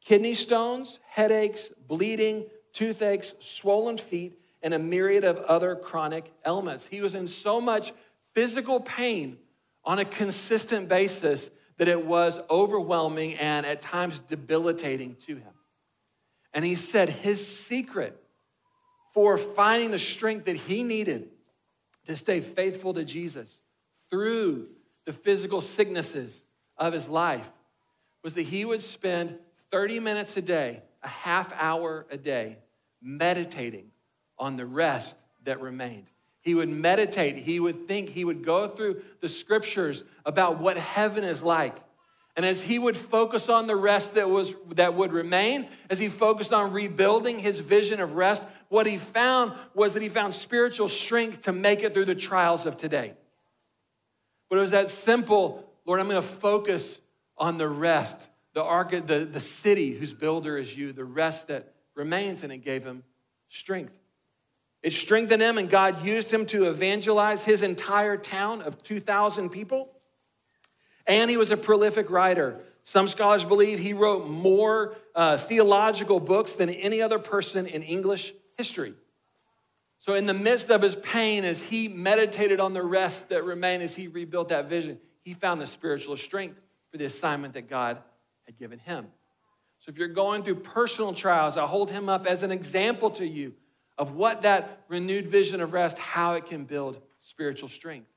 kidney 0.00 0.36
stones, 0.36 1.00
headaches, 1.08 1.72
bleeding, 1.88 2.46
toothaches, 2.72 3.34
swollen 3.40 3.96
feet, 3.96 4.38
and 4.62 4.72
a 4.72 4.78
myriad 4.78 5.24
of 5.24 5.38
other 5.38 5.74
chronic 5.74 6.32
ailments. 6.46 6.86
He 6.86 7.00
was 7.00 7.16
in 7.16 7.26
so 7.26 7.60
much 7.60 7.92
physical 8.32 8.78
pain 8.78 9.38
on 9.84 9.98
a 9.98 10.04
consistent 10.04 10.88
basis 10.88 11.50
that 11.78 11.88
it 11.88 12.06
was 12.06 12.38
overwhelming 12.48 13.34
and 13.34 13.66
at 13.66 13.80
times 13.80 14.20
debilitating 14.20 15.16
to 15.16 15.34
him. 15.34 15.54
And 16.54 16.64
he 16.64 16.76
said 16.76 17.08
his 17.08 17.44
secret 17.44 18.19
for 19.12 19.36
finding 19.38 19.90
the 19.90 19.98
strength 19.98 20.46
that 20.46 20.56
he 20.56 20.82
needed 20.82 21.28
to 22.06 22.16
stay 22.16 22.40
faithful 22.40 22.94
to 22.94 23.04
Jesus 23.04 23.60
through 24.10 24.68
the 25.06 25.12
physical 25.12 25.60
sicknesses 25.60 26.44
of 26.76 26.92
his 26.92 27.08
life 27.08 27.50
was 28.22 28.34
that 28.34 28.42
he 28.42 28.64
would 28.64 28.82
spend 28.82 29.38
30 29.70 30.00
minutes 30.00 30.36
a 30.36 30.42
day, 30.42 30.82
a 31.02 31.08
half 31.08 31.52
hour 31.54 32.06
a 32.10 32.16
day, 32.16 32.58
meditating 33.00 33.90
on 34.38 34.56
the 34.56 34.66
rest 34.66 35.16
that 35.44 35.60
remained. 35.60 36.06
He 36.42 36.54
would 36.54 36.68
meditate, 36.68 37.36
he 37.36 37.60
would 37.60 37.86
think, 37.86 38.08
he 38.08 38.24
would 38.24 38.44
go 38.44 38.66
through 38.66 39.02
the 39.20 39.28
scriptures 39.28 40.04
about 40.24 40.58
what 40.58 40.76
heaven 40.76 41.22
is 41.22 41.42
like. 41.42 41.76
And 42.36 42.46
as 42.46 42.60
he 42.60 42.78
would 42.78 42.96
focus 42.96 43.48
on 43.48 43.66
the 43.66 43.76
rest 43.76 44.14
that 44.14 44.30
was 44.30 44.54
that 44.70 44.94
would 44.94 45.12
remain, 45.12 45.68
as 45.90 45.98
he 45.98 46.08
focused 46.08 46.52
on 46.52 46.72
rebuilding 46.72 47.38
his 47.38 47.60
vision 47.60 48.00
of 48.00 48.14
rest, 48.14 48.44
what 48.68 48.86
he 48.86 48.98
found 48.98 49.52
was 49.74 49.94
that 49.94 50.02
he 50.02 50.08
found 50.08 50.32
spiritual 50.32 50.88
strength 50.88 51.42
to 51.42 51.52
make 51.52 51.82
it 51.82 51.92
through 51.92 52.04
the 52.04 52.14
trials 52.14 52.66
of 52.66 52.76
today. 52.76 53.14
But 54.48 54.58
it 54.58 54.62
was 54.62 54.70
that 54.70 54.88
simple, 54.88 55.64
Lord, 55.84 56.00
I'm 56.00 56.08
going 56.08 56.20
to 56.20 56.26
focus 56.26 57.00
on 57.36 57.56
the 57.56 57.68
rest, 57.68 58.28
the 58.52 58.62
ark, 58.62 58.90
the, 58.90 59.24
the 59.24 59.40
city 59.40 59.94
whose 59.94 60.12
builder 60.12 60.58
is 60.58 60.76
you, 60.76 60.92
the 60.92 61.04
rest 61.04 61.48
that 61.48 61.72
remains, 61.94 62.42
and 62.42 62.52
it 62.52 62.58
gave 62.58 62.84
him 62.84 63.02
strength. 63.48 63.92
It 64.82 64.92
strengthened 64.92 65.42
him, 65.42 65.58
and 65.58 65.68
God 65.68 66.04
used 66.04 66.32
him 66.32 66.46
to 66.46 66.68
evangelize 66.68 67.42
his 67.42 67.62
entire 67.62 68.16
town 68.16 68.62
of 68.62 68.82
2,000 68.82 69.50
people. 69.50 69.90
And 71.10 71.28
he 71.28 71.36
was 71.36 71.50
a 71.50 71.56
prolific 71.56 72.08
writer. 72.08 72.60
Some 72.84 73.08
scholars 73.08 73.44
believe 73.44 73.80
he 73.80 73.94
wrote 73.94 74.28
more 74.28 74.94
uh, 75.12 75.36
theological 75.36 76.20
books 76.20 76.54
than 76.54 76.70
any 76.70 77.02
other 77.02 77.18
person 77.18 77.66
in 77.66 77.82
English 77.82 78.32
history. 78.56 78.94
So, 79.98 80.14
in 80.14 80.26
the 80.26 80.34
midst 80.34 80.70
of 80.70 80.82
his 80.82 80.94
pain, 80.94 81.44
as 81.44 81.64
he 81.64 81.88
meditated 81.88 82.60
on 82.60 82.74
the 82.74 82.82
rest 82.82 83.30
that 83.30 83.44
remained, 83.44 83.82
as 83.82 83.96
he 83.96 84.06
rebuilt 84.06 84.50
that 84.50 84.68
vision, 84.68 85.00
he 85.24 85.34
found 85.34 85.60
the 85.60 85.66
spiritual 85.66 86.16
strength 86.16 86.60
for 86.92 86.96
the 86.96 87.06
assignment 87.06 87.54
that 87.54 87.68
God 87.68 87.98
had 88.46 88.56
given 88.56 88.78
him. 88.78 89.08
So, 89.80 89.90
if 89.90 89.98
you're 89.98 90.06
going 90.06 90.44
through 90.44 90.60
personal 90.60 91.12
trials, 91.12 91.56
I 91.56 91.66
hold 91.66 91.90
him 91.90 92.08
up 92.08 92.24
as 92.24 92.44
an 92.44 92.52
example 92.52 93.10
to 93.10 93.26
you 93.26 93.54
of 93.98 94.14
what 94.14 94.42
that 94.42 94.84
renewed 94.86 95.26
vision 95.26 95.60
of 95.60 95.72
rest, 95.72 95.98
how 95.98 96.34
it 96.34 96.46
can 96.46 96.66
build 96.66 97.02
spiritual 97.18 97.68
strength. 97.68 98.09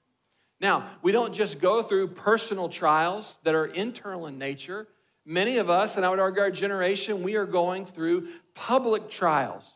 Now, 0.64 0.90
we 1.02 1.12
don't 1.12 1.34
just 1.34 1.60
go 1.60 1.84
through 1.84 2.08
personal 2.08 2.70
trials 2.70 3.38
that 3.44 3.54
are 3.54 3.66
internal 3.66 4.28
in 4.28 4.38
nature. 4.38 4.88
Many 5.26 5.58
of 5.58 5.70
us, 5.70 5.98
and 5.98 6.06
I 6.06 6.10
would 6.10 6.20
argue 6.20 6.42
our 6.42 6.52
generation, 6.52 7.22
we 7.22 7.36
are 7.36 7.46
going 7.46 7.86
through 7.86 8.30
public 8.56 9.10
trials 9.10 9.70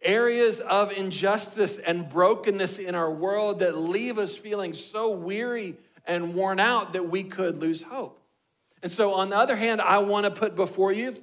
areas 0.00 0.58
of 0.58 0.90
injustice 0.90 1.78
and 1.78 2.08
brokenness 2.08 2.78
in 2.78 2.94
our 2.94 3.10
world 3.10 3.60
that 3.60 3.76
leave 3.76 4.18
us 4.18 4.34
feeling 4.36 4.72
so 4.72 5.10
weary 5.10 5.76
and 6.06 6.34
worn 6.34 6.58
out 6.58 6.94
that 6.94 7.08
we 7.08 7.22
could 7.22 7.58
lose 7.58 7.82
hope. 7.82 8.18
And 8.82 8.90
so, 8.90 9.14
on 9.14 9.28
the 9.28 9.36
other 9.36 9.54
hand, 9.54 9.82
I 9.82 9.98
want 9.98 10.24
to 10.24 10.30
put 10.30 10.56
before 10.56 10.92
you 10.92 11.14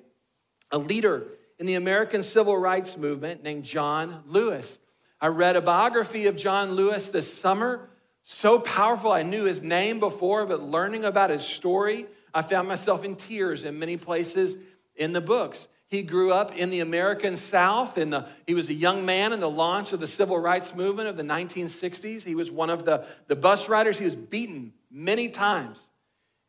a 0.71 0.77
leader 0.77 1.25
in 1.57 1.65
the 1.65 1.73
American 1.73 2.21
civil 2.21 2.57
rights 2.57 2.95
movement 2.95 3.41
named 3.41 3.65
John 3.65 4.23
Lewis. 4.27 4.79
I 5.19 5.27
read 5.27 5.55
a 5.55 5.61
biography 5.61 6.27
of 6.27 6.37
John 6.37 6.73
Lewis 6.73 7.09
this 7.09 7.33
summer. 7.33 7.88
So 8.31 8.59
powerful. 8.59 9.11
I 9.11 9.23
knew 9.23 9.45
his 9.45 9.63
name 9.63 9.99
before, 9.99 10.45
but 10.45 10.61
learning 10.61 11.03
about 11.03 11.31
his 11.31 11.41
story, 11.41 12.05
I 12.31 12.43
found 12.43 12.67
myself 12.67 13.03
in 13.03 13.15
tears 13.15 13.63
in 13.63 13.79
many 13.79 13.97
places 13.97 14.55
in 14.95 15.13
the 15.13 15.19
books. 15.19 15.67
He 15.87 16.03
grew 16.03 16.31
up 16.31 16.55
in 16.55 16.69
the 16.69 16.81
American 16.81 17.35
South. 17.35 17.97
In 17.97 18.11
the, 18.11 18.27
he 18.45 18.53
was 18.53 18.69
a 18.69 18.73
young 18.75 19.03
man 19.03 19.33
in 19.33 19.39
the 19.39 19.49
launch 19.49 19.93
of 19.93 19.99
the 19.99 20.05
civil 20.05 20.37
rights 20.37 20.75
movement 20.75 21.09
of 21.09 21.17
the 21.17 21.23
1960s. 21.23 22.23
He 22.23 22.35
was 22.35 22.51
one 22.51 22.69
of 22.69 22.85
the, 22.85 23.03
the 23.25 23.35
bus 23.35 23.67
riders. 23.67 23.97
He 23.97 24.05
was 24.05 24.13
beaten 24.13 24.73
many 24.91 25.29
times 25.29 25.89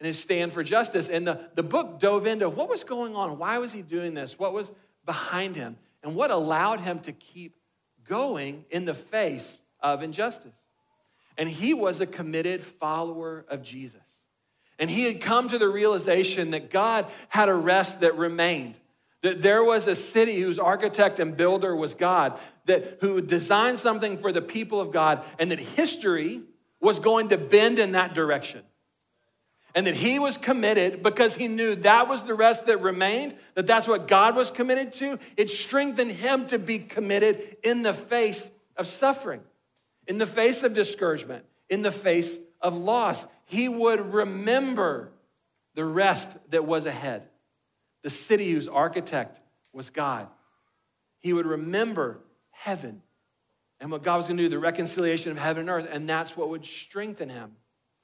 in 0.01 0.07
his 0.07 0.23
stand 0.23 0.53
for 0.53 0.63
justice. 0.63 1.09
And 1.09 1.27
the, 1.27 1.49
the 1.55 1.63
book 1.63 1.99
dove 1.99 2.27
into 2.27 2.51
what 2.51 2.69
was 2.69 2.85
going 2.85 3.17
on? 3.17 3.39
Why 3.39 3.57
was 3.57 3.73
he 3.73 3.81
doing 3.81 4.13
this? 4.13 4.39
What 4.39 4.53
was 4.53 4.71
behind 5.07 5.57
him? 5.57 5.79
And 6.03 6.15
what 6.15 6.31
allowed 6.31 6.81
him 6.81 6.99
to 7.01 7.13
keep 7.13 7.57
going 8.05 8.67
in 8.71 8.85
the 8.85 8.93
face 8.93 9.63
of 9.81 10.03
injustice? 10.03 10.70
And 11.41 11.49
he 11.49 11.75
was 11.75 12.01
a 12.01 12.07
committed 12.07 12.63
follower 12.63 13.45
of 13.49 13.63
Jesus. 13.63 14.25
And 14.79 14.89
he 14.89 15.05
had 15.05 15.21
come 15.21 15.49
to 15.49 15.59
the 15.59 15.69
realization 15.69 16.53
that 16.53 16.71
God 16.71 17.07
had 17.29 17.49
a 17.49 17.55
rest 17.55 18.03
that 18.03 18.17
remained 18.17 18.79
that 19.23 19.43
there 19.43 19.63
was 19.63 19.87
a 19.87 19.97
city 19.97 20.41
whose 20.41 20.59
architect 20.59 21.19
and 21.19 21.37
builder 21.37 21.77
was 21.77 21.95
God, 21.95 22.39
that 22.67 22.99
who 23.01 23.21
designed 23.21 23.79
something 23.79 24.17
for 24.17 24.33
the 24.33 24.43
people 24.43 24.81
of 24.81 24.93
God, 24.93 25.25
and 25.39 25.51
that 25.51 25.59
history 25.59 26.41
was 26.81 26.99
going 26.99 27.29
to 27.29 27.37
bend 27.37 27.79
in 27.79 27.93
that 27.93 28.15
direction. 28.15 28.63
And 29.75 29.87
that 29.87 29.95
he 29.95 30.19
was 30.19 30.37
committed 30.37 31.03
because 31.03 31.37
he 31.37 31.49
knew 31.49 31.77
that 31.77 32.09
was 32.09 32.25
the 32.25 32.35
rest 32.35 32.67
that 32.67 32.81
remained, 32.81 33.35
that 33.55 33.67
that's 33.67 33.87
what 33.87 34.09
God 34.09 34.35
was 34.35 34.51
committed 34.51 34.93
to. 34.95 35.19
It 35.37 35.49
strengthened 35.49 36.13
him 36.13 36.47
to 36.49 36.59
be 36.59 36.79
committed 36.79 37.57
in 37.63 37.83
the 37.83 37.93
face 37.93 38.51
of 38.77 38.87
suffering, 38.87 39.43
in 40.11 40.19
the 40.19 40.27
face 40.27 40.65
of 40.65 40.75
discouragement, 40.75 41.45
in 41.69 41.83
the 41.83 41.93
face 41.93 42.37
of 42.61 42.77
loss. 42.77 43.29
He 43.45 43.69
would 43.69 44.13
remember 44.13 45.13
the 45.77 45.85
rest 45.85 46.37
that 46.51 46.67
was 46.67 46.85
ahead 46.85 47.29
the 48.03 48.11
city 48.11 48.51
whose 48.51 48.67
architect 48.67 49.39
was 49.73 49.91
God. 49.91 50.27
He 51.21 51.33
would 51.33 51.47
remember 51.47 52.19
heaven 52.51 53.03
and 53.79 53.93
what 53.93 54.03
God 54.03 54.17
was 54.17 54.27
going 54.27 54.39
to 54.39 54.43
do, 54.43 54.49
the 54.49 54.59
reconciliation 54.59 55.31
of 55.31 55.39
heaven 55.39 55.61
and 55.61 55.71
earth, 55.71 55.89
and 55.89 56.09
that's 56.09 56.37
what 56.37 56.49
would 56.49 56.65
strengthen 56.65 57.29
him 57.29 57.53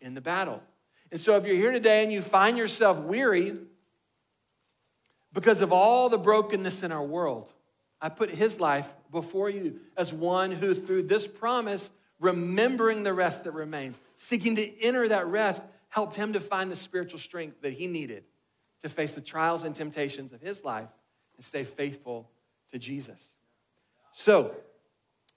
in 0.00 0.14
the 0.14 0.20
battle. 0.20 0.62
And 1.10 1.20
so, 1.20 1.34
if 1.34 1.44
you're 1.44 1.56
here 1.56 1.72
today 1.72 2.04
and 2.04 2.12
you 2.12 2.22
find 2.22 2.56
yourself 2.56 3.00
weary 3.00 3.54
because 5.32 5.60
of 5.60 5.72
all 5.72 6.08
the 6.08 6.18
brokenness 6.18 6.84
in 6.84 6.92
our 6.92 7.04
world, 7.04 7.52
I 8.06 8.08
put 8.08 8.30
his 8.30 8.60
life 8.60 8.94
before 9.10 9.50
you 9.50 9.80
as 9.96 10.12
one 10.12 10.52
who, 10.52 10.76
through 10.76 11.02
this 11.02 11.26
promise, 11.26 11.90
remembering 12.20 13.02
the 13.02 13.12
rest 13.12 13.42
that 13.44 13.50
remains, 13.50 14.00
seeking 14.14 14.54
to 14.54 14.80
enter 14.80 15.08
that 15.08 15.26
rest, 15.26 15.60
helped 15.88 16.14
him 16.14 16.34
to 16.34 16.38
find 16.38 16.70
the 16.70 16.76
spiritual 16.76 17.18
strength 17.18 17.62
that 17.62 17.72
he 17.72 17.88
needed 17.88 18.22
to 18.82 18.88
face 18.88 19.16
the 19.16 19.20
trials 19.20 19.64
and 19.64 19.74
temptations 19.74 20.32
of 20.32 20.40
his 20.40 20.62
life 20.62 20.88
and 21.36 21.44
stay 21.44 21.64
faithful 21.64 22.30
to 22.70 22.78
Jesus. 22.78 23.34
So, 24.12 24.54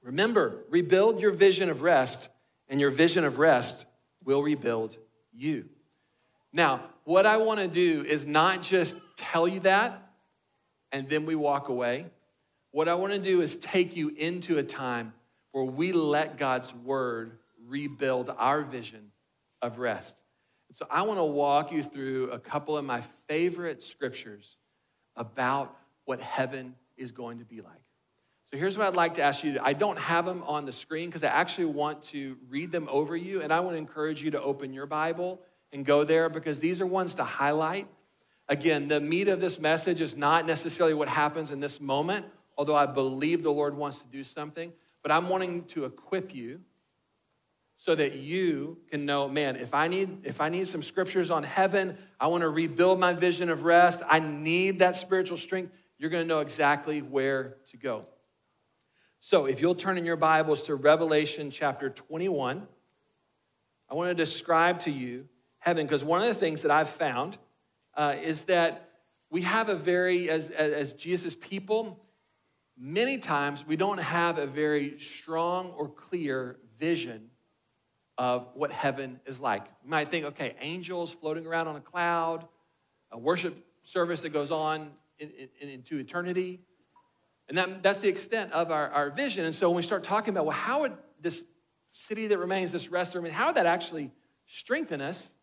remember, 0.04 0.64
rebuild 0.70 1.24
your 1.24 1.32
vision 1.32 1.72
of 1.72 1.82
rest, 1.82 2.30
and 2.68 2.80
your 2.80 2.92
vision 2.92 3.24
of 3.24 3.40
rest 3.40 3.88
will 4.24 4.44
rebuild 4.44 4.96
you. 5.34 5.66
Now, 6.54 6.84
what 7.04 7.26
I 7.26 7.38
want 7.38 7.62
to 7.62 7.68
do 7.68 8.06
is 8.08 8.28
not 8.28 8.62
just 8.62 9.00
tell 9.18 9.48
you 9.48 9.62
that 9.62 10.06
and 10.92 11.10
then 11.10 11.26
we 11.26 11.34
walk 11.34 11.70
away. 11.70 12.06
What 12.72 12.88
I 12.88 12.96
want 12.96 13.14
to 13.14 13.20
do 13.20 13.42
is 13.42 13.58
take 13.58 13.96
you 13.96 14.10
into 14.10 14.58
a 14.58 14.64
time 14.64 15.14
where 15.52 15.64
we 15.64 15.92
let 15.92 16.38
God's 16.38 16.74
word 16.74 17.38
rebuild 17.68 18.30
our 18.38 18.62
vision 18.62 19.12
of 19.62 19.80
rest. 19.80 20.22
So 20.72 20.86
I 20.90 21.02
want 21.02 21.18
to 21.20 21.24
walk 21.24 21.72
you 21.72 21.82
through 21.82 22.30
a 22.32 22.38
couple 22.38 22.78
of 22.78 22.86
my 22.86 23.02
favorite 23.28 23.82
scriptures 23.82 24.58
about 25.16 25.76
what 26.06 26.20
heaven 26.20 26.76
is 26.96 27.12
going 27.12 27.40
to 27.40 27.46
be 27.46 27.62
like. 27.62 27.82
So 28.52 28.58
here's 28.58 28.78
what 28.78 28.88
I'd 28.88 28.96
like 28.96 29.16
to 29.16 29.24
ask 29.24 29.44
you. 29.44 29.60
I 29.62 29.74
don't 29.74 29.98
have 29.98 30.26
them 30.26 30.44
on 30.44 30.66
the 30.66 30.72
screen 30.72 31.10
because 31.10 31.24
I 31.24 31.28
actually 31.28 31.66
want 31.66 32.04
to 32.04 32.38
read 32.50 32.72
them 32.72 32.88
over 32.90 33.16
you, 33.16 33.42
and 33.42 33.52
I 33.52 33.60
want 33.60 33.74
to 33.74 33.78
encourage 33.78 34.24
you 34.24 34.32
to 34.32 34.42
open 34.42 34.74
your 34.74 34.86
Bible 34.86 35.40
and 35.72 35.86
go 35.86 36.04
there 36.04 36.30
because 36.30 36.60
these 36.60 36.82
are 36.82 36.88
ones 36.88 37.16
to 37.16 37.24
highlight. 37.24 37.88
Again, 38.48 38.88
the 38.88 39.00
meat 39.00 39.28
of 39.28 39.40
this 39.40 39.60
message 39.60 40.02
is 40.02 40.16
not 40.16 40.48
necessarily 40.48 40.96
what 40.96 41.08
happens 41.08 41.52
in 41.52 41.60
this 41.60 41.80
moment, 41.80 42.26
although 42.60 42.76
I 42.76 42.86
believe 42.88 43.42
the 43.42 43.50
Lord 43.50 43.78
wants 43.78 44.02
to 44.02 44.08
do 44.10 44.22
something, 44.22 44.74
but 45.02 45.14
I'm 45.14 45.30
wanting 45.30 45.64
to 45.68 45.86
equip 45.86 46.36
you 46.36 46.60
so 47.78 47.96
that 47.96 48.16
you 48.16 48.78
can 48.92 49.06
know 49.06 49.30
man 49.30 49.56
if 49.56 49.74
i 49.74 49.88
need 49.88 50.26
if 50.26 50.42
i 50.42 50.50
need 50.50 50.68
some 50.68 50.84
scriptures 50.84 51.32
on 51.32 51.44
heaven 51.44 51.98
i 52.20 52.28
want 52.28 52.42
to 52.42 52.50
rebuild 52.50 53.00
my 53.00 53.14
vision 53.14 53.50
of 53.50 53.64
rest 53.64 54.02
i 54.10 54.20
need 54.20 54.80
that 54.80 54.98
spiritual 54.98 55.38
strength 55.38 55.72
you're 55.98 56.10
going 56.10 56.24
to 56.24 56.28
know 56.28 56.40
exactly 56.40 57.02
where 57.02 57.58
to 57.68 57.78
go. 57.78 58.06
So 59.20 59.46
if 59.46 59.60
you'll 59.60 59.76
turn 59.76 59.98
in 59.98 60.06
your 60.06 60.16
bibles 60.16 60.64
to 60.64 60.76
revelation 60.76 61.52
chapter 61.52 61.90
21 61.90 62.68
i 63.90 63.94
want 63.94 64.10
to 64.10 64.14
describe 64.14 64.80
to 64.80 64.92
you 64.92 65.30
heaven 65.60 65.86
because 65.86 66.04
one 66.04 66.22
of 66.22 66.28
the 66.28 66.34
things 66.34 66.64
that 66.64 66.72
i've 66.72 66.90
found 66.90 67.38
uh, 67.96 68.16
is 68.22 68.44
that 68.46 68.90
we 69.30 69.44
have 69.44 69.70
a 69.70 69.76
very 69.76 70.30
as, 70.30 70.50
as 70.50 70.92
jesus 70.92 71.34
people 71.34 71.98
many 72.80 73.18
times 73.18 73.66
we 73.68 73.76
don't 73.76 74.00
have 74.00 74.38
a 74.38 74.48
very 74.48 74.98
strong 75.00 75.72
or 75.72 75.90
clear 75.90 76.58
vision 76.80 77.30
of 78.18 78.48
what 78.54 78.72
heaven 78.72 79.20
is 79.26 79.40
like. 79.40 79.66
You 79.84 79.90
might 79.90 80.08
think, 80.10 80.26
okay, 80.26 80.56
angels 80.62 81.12
floating 81.12 81.46
around 81.46 81.68
on 81.68 81.76
a 81.76 81.82
cloud, 81.82 82.48
a 83.12 83.18
worship 83.18 83.66
service 83.82 84.22
that 84.22 84.30
goes 84.30 84.52
on 84.52 84.92
in, 85.20 85.32
in, 85.62 85.70
into 85.70 85.98
eternity. 85.98 86.62
And 87.48 87.58
that, 87.58 87.84
that's 87.84 88.00
the 88.00 88.10
extent 88.10 88.52
of 88.54 88.72
our, 88.72 88.90
our 88.90 89.10
vision. 89.10 89.46
And 89.46 89.54
so 89.54 89.70
when 89.70 89.78
we 89.78 89.82
start 89.82 90.04
talking 90.04 90.34
about, 90.34 90.46
well, 90.46 90.56
how 90.56 90.82
would 90.82 90.94
this 91.22 91.44
city 91.94 92.28
that 92.28 92.38
remains, 92.38 92.72
this 92.72 92.90
rest, 92.90 93.16
I 93.16 93.20
mean, 93.20 93.34
how 93.34 93.48
would 93.48 93.56
that 93.56 93.66
actually 93.66 94.12
strengthen 94.48 95.02
us? 95.02 95.34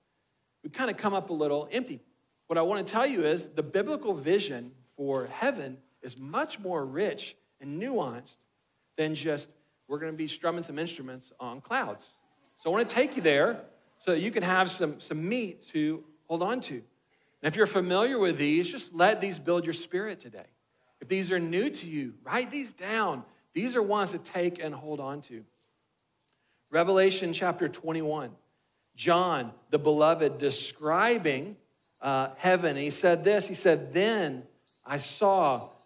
We 0.62 0.70
kind 0.70 0.90
of 0.90 0.96
come 0.96 1.14
up 1.14 1.31
a 1.31 1.35
little 1.35 1.68
empty. 1.70 2.01
What 2.46 2.59
I 2.59 2.62
want 2.62 2.87
to 2.87 2.90
tell 2.90 3.07
you 3.07 3.25
is 3.25 3.49
the 3.49 3.62
biblical 3.62 4.14
vision 4.14 4.72
for 4.96 5.27
heaven 5.27 5.79
is 6.07 6.21
much 6.21 6.61
more 6.61 6.87
rich 6.87 7.37
and 7.61 7.83
nuanced 7.83 8.37
than 8.97 9.14
just 9.14 9.51
we're 9.88 9.99
going 9.99 10.12
to 10.12 10.16
be 10.16 10.29
strumming 10.29 10.62
some 10.62 10.79
instruments 10.79 11.33
on 11.40 11.61
clouds. 11.61 12.16
So 12.59 12.71
I 12.71 12.73
want 12.73 12.88
to 12.88 12.95
take 12.95 13.16
you 13.16 13.23
there 13.23 13.61
so 13.99 14.12
that 14.12 14.21
you 14.21 14.31
can 14.31 14.45
have 14.45 14.71
some, 14.71 15.01
some 15.01 15.29
meat 15.29 15.66
to 15.69 16.05
hold 16.29 16.42
on 16.42 16.61
to. 16.62 16.75
And 16.75 16.83
if 17.42 17.57
you're 17.57 17.66
familiar 17.66 18.21
with 18.21 18.37
these, 18.37 18.71
just 18.71 18.95
let 18.95 19.21
these 19.21 19.38
build 19.40 19.64
your 19.64 19.75
spirit 19.75 20.21
today. 20.21 20.47
If 21.01 21.09
these 21.09 21.33
are 21.33 21.40
new 21.40 21.71
to 21.71 21.87
you, 21.87 22.14
write 22.23 22.51
these 22.53 22.73
down. 22.73 23.25
These 23.53 23.75
are 23.75 23.83
ones 23.83 24.12
to 24.12 24.19
take 24.19 24.62
and 24.62 24.73
hold 24.73 25.01
on 25.01 25.23
to. 25.23 25.45
Revelation 26.71 27.33
chapter 27.33 27.69
21. 27.69 28.31
John, 28.95 29.53
the 29.71 29.79
beloved, 29.79 30.38
describing 30.38 31.57
uh, 32.01 32.29
heaven. 32.37 32.77
He 32.77 32.90
said 32.90 33.25
this 33.25 33.49
He 33.49 33.55
said, 33.55 33.92
Then 33.92 34.45
I 34.85 34.99
saw 34.99 35.71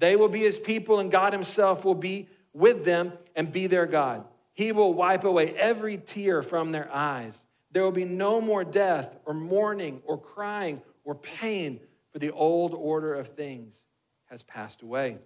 They 0.00 0.16
will 0.16 0.28
be 0.28 0.40
his 0.40 0.58
people, 0.58 0.98
and 0.98 1.10
God 1.10 1.34
himself 1.34 1.84
will 1.84 1.94
be 1.94 2.26
with 2.54 2.84
them 2.86 3.12
and 3.36 3.52
be 3.52 3.66
their 3.66 3.86
God. 3.86 4.24
He 4.54 4.72
will 4.72 4.94
wipe 4.94 5.24
away 5.24 5.50
every 5.50 5.98
tear 5.98 6.42
from 6.42 6.72
their 6.72 6.92
eyes. 6.92 7.46
There 7.70 7.84
will 7.84 7.92
be 7.92 8.06
no 8.06 8.40
more 8.40 8.64
death, 8.64 9.14
or 9.26 9.34
mourning, 9.34 10.00
or 10.06 10.18
crying, 10.18 10.80
or 11.04 11.14
pain, 11.14 11.80
for 12.12 12.18
the 12.18 12.30
old 12.30 12.72
order 12.72 13.14
of 13.14 13.28
things 13.28 13.84
has 14.30 14.42
passed 14.42 14.80
away. 14.80 15.18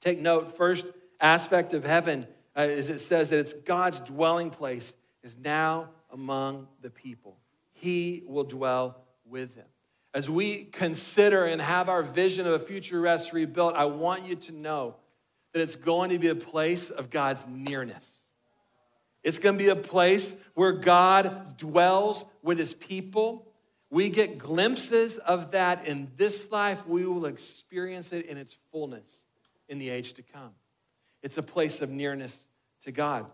Take 0.00 0.18
note, 0.18 0.56
first 0.56 0.86
aspect 1.20 1.74
of 1.74 1.84
heaven 1.84 2.24
uh, 2.56 2.62
is 2.62 2.88
it 2.88 2.98
says 2.98 3.28
that 3.28 3.38
it's 3.38 3.52
God's 3.52 4.00
dwelling 4.00 4.48
place 4.50 4.96
is 5.22 5.36
now 5.36 5.90
among 6.10 6.66
the 6.80 6.90
people. 6.90 7.36
He 7.72 8.22
will 8.26 8.44
dwell 8.44 9.04
with 9.26 9.54
them. 9.54 9.66
As 10.14 10.28
we 10.28 10.64
consider 10.64 11.44
and 11.44 11.60
have 11.60 11.88
our 11.88 12.02
vision 12.02 12.46
of 12.46 12.52
a 12.52 12.58
future 12.58 13.00
rest 13.00 13.32
rebuilt, 13.32 13.74
I 13.74 13.86
want 13.86 14.26
you 14.26 14.36
to 14.36 14.52
know 14.52 14.96
that 15.52 15.60
it's 15.60 15.74
going 15.74 16.10
to 16.10 16.18
be 16.18 16.28
a 16.28 16.34
place 16.34 16.90
of 16.90 17.10
God's 17.10 17.46
nearness. 17.46 18.22
It's 19.22 19.38
going 19.38 19.56
to 19.56 19.64
be 19.64 19.70
a 19.70 19.76
place 19.76 20.32
where 20.54 20.72
God 20.72 21.56
dwells 21.56 22.24
with 22.42 22.58
his 22.58 22.74
people. 22.74 23.46
We 23.88 24.08
get 24.08 24.38
glimpses 24.38 25.18
of 25.18 25.52
that 25.52 25.86
in 25.86 26.10
this 26.16 26.50
life. 26.50 26.86
We 26.86 27.06
will 27.06 27.26
experience 27.26 28.12
it 28.12 28.26
in 28.26 28.36
its 28.36 28.56
fullness 28.70 29.20
in 29.68 29.78
the 29.78 29.90
age 29.90 30.14
to 30.14 30.22
come. 30.22 30.50
It's 31.22 31.38
a 31.38 31.42
place 31.42 31.80
of 31.80 31.90
nearness 31.90 32.48
to 32.82 32.92
God. 32.92 33.30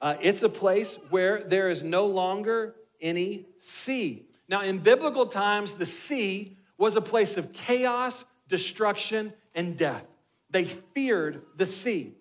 Uh, 0.00 0.14
it's 0.20 0.42
a 0.42 0.48
place 0.48 0.98
where 1.10 1.42
there 1.42 1.70
is 1.70 1.82
no 1.82 2.06
longer 2.06 2.76
any 3.00 3.46
sea. 3.58 4.27
Now, 4.48 4.62
in 4.62 4.78
biblical 4.78 5.26
times, 5.26 5.74
the 5.74 5.86
sea 5.86 6.56
was 6.78 6.96
a 6.96 7.00
place 7.00 7.36
of 7.36 7.52
chaos, 7.52 8.24
destruction, 8.48 9.32
and 9.54 9.76
death. 9.76 10.04
They 10.50 10.64
feared 10.64 11.42
the 11.56 11.66
sea. 11.66 12.14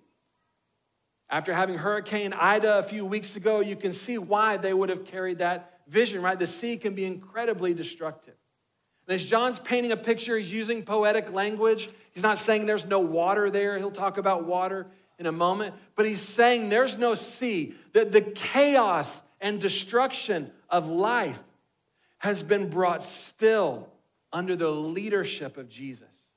After 1.29 1.53
having 1.53 1.77
Hurricane 1.77 2.33
Ida 2.33 2.77
a 2.77 2.83
few 2.83 3.05
weeks 3.05 3.35
ago, 3.35 3.61
you 3.61 3.75
can 3.75 3.93
see 3.93 4.17
why 4.17 4.57
they 4.57 4.73
would 4.73 4.89
have 4.89 5.05
carried 5.05 5.39
that 5.39 5.79
vision, 5.87 6.21
right? 6.21 6.37
The 6.37 6.47
sea 6.47 6.77
can 6.77 6.93
be 6.95 7.05
incredibly 7.05 7.73
destructive. 7.73 8.33
And 9.07 9.15
as 9.15 9.25
John's 9.25 9.59
painting 9.59 9.91
a 9.93 9.97
picture, 9.97 10.37
he's 10.37 10.51
using 10.51 10.83
poetic 10.83 11.31
language. 11.31 11.89
He's 12.11 12.23
not 12.23 12.37
saying 12.37 12.65
there's 12.65 12.85
no 12.85 12.99
water 12.99 13.49
there. 13.49 13.77
He'll 13.77 13.91
talk 13.91 14.17
about 14.17 14.45
water 14.45 14.87
in 15.17 15.25
a 15.25 15.31
moment. 15.31 15.75
But 15.95 16.05
he's 16.05 16.21
saying 16.21 16.69
there's 16.69 16.97
no 16.97 17.15
sea, 17.15 17.73
that 17.93 18.11
the 18.11 18.21
chaos 18.21 19.23
and 19.39 19.61
destruction 19.61 20.51
of 20.69 20.87
life 20.87 21.41
has 22.19 22.43
been 22.43 22.69
brought 22.69 23.01
still 23.01 23.89
under 24.33 24.55
the 24.55 24.69
leadership 24.69 25.57
of 25.57 25.69
Jesus. 25.69 26.29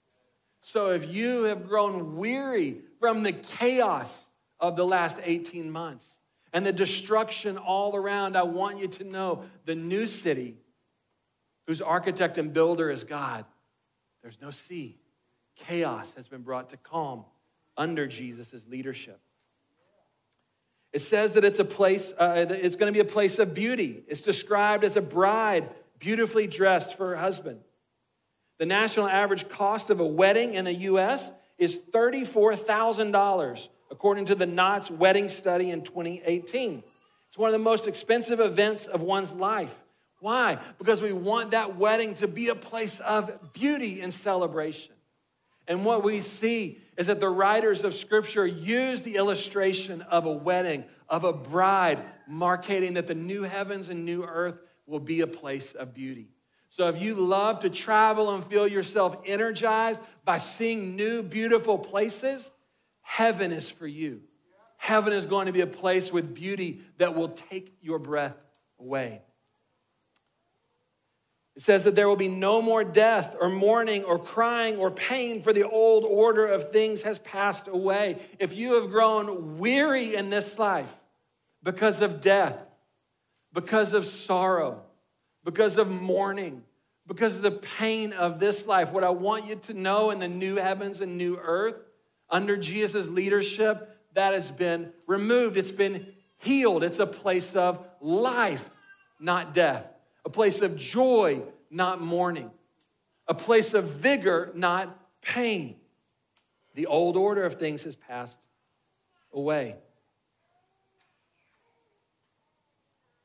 So 0.63 0.91
if 0.91 1.11
you 1.11 1.45
have 1.45 1.67
grown 1.67 2.17
weary 2.17 2.79
from 2.99 3.23
the 3.23 3.33
chaos 3.33 4.29
of 4.59 4.77
the 4.77 4.85
last 4.85 5.21
18 5.25 5.71
months 5.71 6.19
and 6.53 6.67
the 6.67 6.73
destruction 6.73 7.57
all 7.57 7.97
around, 7.97 8.37
I 8.37 8.43
want 8.43 8.79
you 8.79 8.89
to 8.89 9.05
know 9.05 9.45
the 9.65 9.75
new 9.75 10.07
city, 10.07 10.57
whose 11.67 11.81
architect 11.81 12.37
and 12.37 12.53
builder 12.53 12.91
is 12.91 13.05
God, 13.05 13.45
there's 14.23 14.41
no 14.41 14.51
sea. 14.51 14.99
Chaos 15.57 16.13
has 16.15 16.29
been 16.29 16.43
brought 16.43 16.71
to 16.71 16.77
calm 16.77 17.25
under 17.77 18.07
Jesus' 18.07 18.67
leadership. 18.69 19.21
It 20.93 21.01
says 21.01 21.35
that 21.35 21.45
it's 21.45 21.59
a 21.59 21.65
place, 21.65 22.13
uh, 22.19 22.47
it's 22.49 22.77
going 22.77 22.93
to 22.93 22.97
be 22.97 23.01
a 23.01 23.11
place 23.11 23.39
of 23.39 23.55
beauty. 23.55 24.03
It's 24.09 24.23
described 24.23 24.85
as 24.85 24.97
a 24.97 25.01
bride 25.01 25.69
beautifully 25.99 26.47
dressed 26.47 26.97
for 26.97 27.11
her 27.11 27.17
husband. 27.17 27.61
The 28.59 28.67
national 28.67 29.09
average 29.09 29.49
cost 29.49 29.91
of 29.91 30.01
a 30.01 30.07
wedding 30.07 30.55
in 30.55 30.65
the 30.65 30.75
US 30.75 31.31
is 31.59 31.79
$34,000, 31.93 33.69
according 33.91 34.25
to 34.27 34.35
the 34.35 34.47
Knot's 34.47 34.91
Wedding 34.91 35.29
Study 35.29 35.71
in 35.71 35.83
2018. 35.83 36.83
It's 37.29 37.39
one 37.39 37.49
of 37.49 37.53
the 37.53 37.59
most 37.59 37.87
expensive 37.87 38.41
events 38.41 38.87
of 38.87 39.03
one's 39.03 39.33
life. 39.33 39.75
Why? 40.19 40.59
Because 40.79 41.01
we 41.01 41.13
want 41.13 41.53
that 41.53 41.77
wedding 41.77 42.15
to 42.15 42.29
be 42.29 42.49
a 42.49 42.55
place 42.55 43.01
of 43.01 43.53
beauty 43.53 44.01
and 44.01 44.13
celebration. 44.13 44.95
And 45.71 45.85
what 45.85 46.03
we 46.03 46.19
see 46.19 46.81
is 46.97 47.07
that 47.07 47.21
the 47.21 47.29
writers 47.29 47.85
of 47.85 47.95
Scripture 47.95 48.45
use 48.45 49.03
the 49.03 49.15
illustration 49.15 50.03
of 50.03 50.27
a 50.27 50.33
wedding, 50.33 50.83
of 51.09 51.23
a 51.23 51.33
bride, 51.33 52.03
marking 52.27 52.95
that 52.95 53.07
the 53.07 53.15
new 53.15 53.45
heavens 53.45 53.89
and 53.89 54.05
new 54.05 54.25
earth 54.25 54.59
will 54.85 54.99
be 54.99 55.21
a 55.21 55.29
place 55.29 55.75
of 55.75 55.95
beauty. 55.95 56.27
So 56.71 56.89
if 56.89 57.01
you 57.01 57.15
love 57.15 57.61
to 57.61 57.71
travel 57.71 58.35
and 58.35 58.43
feel 58.43 58.67
yourself 58.67 59.19
energized 59.25 60.03
by 60.25 60.39
seeing 60.39 60.97
new, 60.97 61.23
beautiful 61.23 61.79
places, 61.79 62.51
heaven 63.03 63.53
is 63.53 63.71
for 63.71 63.87
you. 63.87 64.23
Heaven 64.77 65.13
is 65.13 65.25
going 65.25 65.47
to 65.47 65.53
be 65.53 65.61
a 65.61 65.69
place 65.69 66.13
with 66.13 66.35
beauty 66.35 66.81
that 66.99 67.15
will 67.15 67.29
take 67.29 67.77
your 67.81 68.01
breath 68.01 68.35
away. 68.81 69.23
It 71.61 71.65
says 71.65 71.85
that 71.85 71.95
there 71.95 72.09
will 72.09 72.17
be 72.17 72.27
no 72.27 72.63
more 72.63 72.83
death 72.83 73.37
or 73.39 73.51
mourning 73.51 74.03
or 74.05 74.19
crying 74.19 74.79
or 74.79 74.91
pain, 74.91 75.43
for 75.43 75.53
the 75.53 75.69
old 75.69 76.07
order 76.07 76.47
of 76.47 76.71
things 76.71 77.03
has 77.03 77.19
passed 77.19 77.69
away. 77.69 78.19
If 78.39 78.55
you 78.55 78.81
have 78.81 78.91
grown 78.91 79.59
weary 79.59 80.15
in 80.15 80.31
this 80.31 80.59
life 80.59 80.91
because 81.63 82.01
of 82.01 82.19
death, 82.19 82.57
because 83.53 83.93
of 83.93 84.07
sorrow, 84.07 84.81
because 85.45 85.77
of 85.77 85.91
mourning, 85.91 86.63
because 87.07 87.37
of 87.37 87.43
the 87.43 87.51
pain 87.51 88.15
of 88.15 88.41
this 88.41 88.67
life, 88.67 88.91
what 88.91 89.05
I 89.05 89.11
want 89.11 89.45
you 89.45 89.57
to 89.57 89.75
know 89.75 90.13
in 90.13 90.19
the 90.19 90.29
new 90.29 90.57
heavens 90.57 91.03
and 91.03 91.19
new 91.19 91.37
earth, 91.37 91.77
under 92.31 92.57
Jesus' 92.57 93.11
leadership, 93.11 93.99
that 94.15 94.33
has 94.33 94.51
been 94.51 94.95
removed. 95.07 95.59
It's 95.59 95.73
been 95.73 96.07
healed. 96.39 96.83
It's 96.83 97.01
a 97.01 97.07
place 97.07 97.55
of 97.55 97.87
life, 98.01 98.71
not 99.19 99.53
death 99.53 99.85
a 100.25 100.31
place 100.31 100.63
of 100.63 100.77
joy, 100.77 101.43
not 101.71 102.01
mourning, 102.01 102.51
a 103.27 103.35
place 103.35 103.75
of 103.75 103.85
vigor, 103.85 104.51
not 104.55 104.97
pain. 105.23 105.77
The 106.75 106.87
old 106.87 107.17
order 107.17 107.45
of 107.45 107.55
things 107.55 107.85
has 107.85 107.97
passed 107.97 108.47
away. 109.33 109.77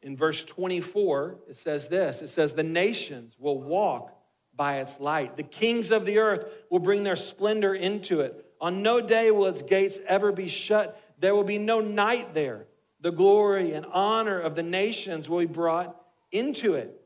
In 0.01 0.15
verse 0.15 0.43
24, 0.43 1.37
it 1.49 1.55
says 1.55 1.87
this 1.87 2.21
it 2.21 2.27
says, 2.27 2.53
The 2.53 2.63
nations 2.63 3.37
will 3.39 3.59
walk 3.59 4.11
by 4.55 4.77
its 4.77 4.99
light. 4.99 5.35
The 5.35 5.43
kings 5.43 5.91
of 5.91 6.05
the 6.05 6.19
earth 6.19 6.45
will 6.69 6.79
bring 6.79 7.03
their 7.03 7.15
splendor 7.15 7.73
into 7.73 8.21
it. 8.21 8.45
On 8.61 8.81
no 8.81 9.01
day 9.01 9.31
will 9.31 9.47
its 9.47 9.61
gates 9.61 9.99
ever 10.07 10.31
be 10.31 10.47
shut. 10.47 11.01
There 11.19 11.35
will 11.35 11.43
be 11.43 11.57
no 11.57 11.81
night 11.81 12.33
there. 12.33 12.67
The 13.01 13.11
glory 13.11 13.73
and 13.73 13.85
honor 13.87 14.39
of 14.39 14.55
the 14.55 14.63
nations 14.63 15.29
will 15.29 15.39
be 15.39 15.45
brought 15.45 15.99
into 16.37 16.75
it. 16.75 17.01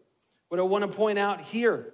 What 0.49 0.59
I 0.59 0.63
want 0.63 0.89
to 0.89 0.97
point 0.97 1.19
out 1.19 1.41
here 1.41 1.93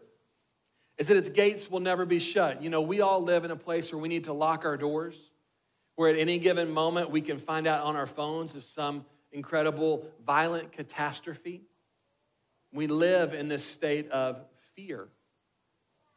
is 0.97 1.07
that 1.07 1.17
its 1.17 1.29
gates 1.29 1.69
will 1.69 1.81
never 1.81 2.05
be 2.05 2.19
shut. 2.19 2.61
You 2.61 2.69
know, 2.69 2.81
we 2.81 3.01
all 3.01 3.21
live 3.21 3.43
in 3.43 3.51
a 3.51 3.55
place 3.55 3.91
where 3.91 4.01
we 4.01 4.07
need 4.07 4.25
to 4.25 4.33
lock 4.33 4.63
our 4.63 4.77
doors, 4.77 5.19
where 5.95 6.09
at 6.09 6.17
any 6.17 6.37
given 6.37 6.69
moment 6.69 7.09
we 7.09 7.21
can 7.21 7.37
find 7.37 7.67
out 7.67 7.83
on 7.83 7.95
our 7.95 8.07
phones 8.07 8.55
of 8.55 8.63
some 8.63 9.05
incredible 9.31 10.07
violent 10.25 10.71
catastrophe. 10.71 11.63
We 12.71 12.87
live 12.87 13.33
in 13.33 13.47
this 13.47 13.63
state 13.63 14.09
of 14.11 14.41
fear. 14.75 15.07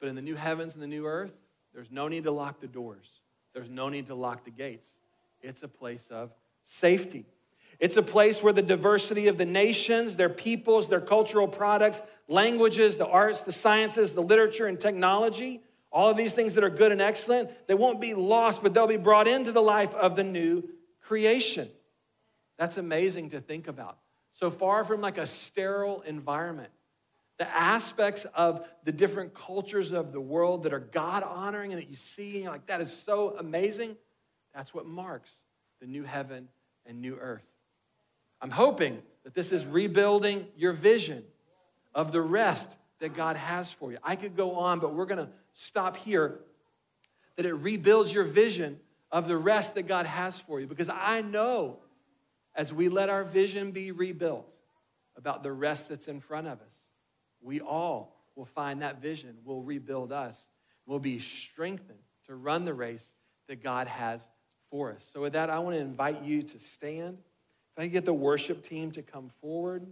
But 0.00 0.08
in 0.08 0.14
the 0.14 0.22
new 0.22 0.36
heavens 0.36 0.74
and 0.74 0.82
the 0.82 0.86
new 0.86 1.06
earth, 1.06 1.34
there's 1.74 1.90
no 1.90 2.06
need 2.06 2.24
to 2.24 2.30
lock 2.30 2.60
the 2.60 2.68
doors. 2.68 3.20
There's 3.52 3.70
no 3.70 3.88
need 3.88 4.06
to 4.06 4.14
lock 4.14 4.44
the 4.44 4.50
gates. 4.50 4.98
It's 5.40 5.64
a 5.64 5.68
place 5.68 6.08
of 6.10 6.32
safety. 6.62 7.26
It's 7.78 7.96
a 7.96 8.02
place 8.02 8.42
where 8.42 8.52
the 8.52 8.62
diversity 8.62 9.28
of 9.28 9.38
the 9.38 9.44
nations, 9.44 10.16
their 10.16 10.28
peoples, 10.28 10.88
their 10.88 11.00
cultural 11.00 11.46
products, 11.46 12.02
languages, 12.26 12.98
the 12.98 13.06
arts, 13.06 13.42
the 13.42 13.52
sciences, 13.52 14.14
the 14.14 14.20
literature, 14.20 14.66
and 14.66 14.80
technology, 14.80 15.62
all 15.90 16.10
of 16.10 16.16
these 16.16 16.34
things 16.34 16.54
that 16.54 16.64
are 16.64 16.70
good 16.70 16.92
and 16.92 17.00
excellent, 17.00 17.50
they 17.66 17.74
won't 17.74 18.00
be 18.00 18.14
lost, 18.14 18.62
but 18.62 18.74
they'll 18.74 18.86
be 18.86 18.96
brought 18.96 19.28
into 19.28 19.52
the 19.52 19.62
life 19.62 19.94
of 19.94 20.16
the 20.16 20.24
new 20.24 20.68
creation. 21.00 21.68
That's 22.58 22.76
amazing 22.76 23.30
to 23.30 23.40
think 23.40 23.68
about. 23.68 23.98
So 24.32 24.50
far 24.50 24.84
from 24.84 25.00
like 25.00 25.16
a 25.16 25.26
sterile 25.26 26.02
environment, 26.02 26.70
the 27.38 27.48
aspects 27.56 28.26
of 28.34 28.66
the 28.84 28.92
different 28.92 29.32
cultures 29.32 29.92
of 29.92 30.12
the 30.12 30.20
world 30.20 30.64
that 30.64 30.74
are 30.74 30.80
God 30.80 31.22
honoring 31.22 31.72
and 31.72 31.80
that 31.80 31.88
you 31.88 31.96
see, 31.96 32.34
and 32.34 32.42
you're 32.42 32.52
like, 32.52 32.66
that 32.66 32.80
is 32.80 32.92
so 32.92 33.36
amazing. 33.38 33.96
That's 34.52 34.74
what 34.74 34.86
marks 34.86 35.32
the 35.80 35.86
new 35.86 36.02
heaven 36.02 36.48
and 36.84 37.00
new 37.00 37.16
earth. 37.16 37.46
I'm 38.40 38.50
hoping 38.50 39.02
that 39.24 39.34
this 39.34 39.52
is 39.52 39.66
rebuilding 39.66 40.46
your 40.56 40.72
vision 40.72 41.24
of 41.94 42.12
the 42.12 42.20
rest 42.20 42.76
that 43.00 43.14
God 43.14 43.36
has 43.36 43.72
for 43.72 43.92
you. 43.92 43.98
I 44.02 44.16
could 44.16 44.36
go 44.36 44.56
on, 44.56 44.78
but 44.78 44.94
we're 44.94 45.06
going 45.06 45.24
to 45.24 45.30
stop 45.52 45.96
here. 45.96 46.40
That 47.36 47.46
it 47.46 47.54
rebuilds 47.54 48.12
your 48.12 48.24
vision 48.24 48.80
of 49.10 49.28
the 49.28 49.36
rest 49.36 49.74
that 49.76 49.86
God 49.86 50.06
has 50.06 50.40
for 50.40 50.60
you 50.60 50.66
because 50.66 50.88
I 50.88 51.20
know 51.20 51.78
as 52.54 52.72
we 52.72 52.88
let 52.88 53.08
our 53.08 53.22
vision 53.22 53.70
be 53.70 53.92
rebuilt 53.92 54.56
about 55.16 55.42
the 55.42 55.52
rest 55.52 55.88
that's 55.88 56.08
in 56.08 56.20
front 56.20 56.46
of 56.46 56.60
us, 56.60 56.88
we 57.40 57.60
all 57.60 58.16
will 58.34 58.44
find 58.44 58.82
that 58.82 59.00
vision, 59.00 59.36
will 59.44 59.62
rebuild 59.62 60.12
us, 60.12 60.48
will 60.86 60.98
be 60.98 61.18
strengthened 61.20 61.98
to 62.26 62.34
run 62.34 62.64
the 62.64 62.74
race 62.74 63.14
that 63.48 63.62
God 63.62 63.86
has 63.86 64.28
for 64.70 64.92
us. 64.92 65.08
So, 65.12 65.22
with 65.22 65.32
that, 65.32 65.50
I 65.50 65.58
want 65.60 65.76
to 65.76 65.80
invite 65.80 66.22
you 66.22 66.42
to 66.42 66.58
stand. 66.58 67.18
If 67.78 67.82
I 67.82 67.86
get 67.86 68.04
the 68.04 68.12
worship 68.12 68.60
team 68.60 68.90
to 68.90 69.02
come 69.02 69.30
forward. 69.40 69.86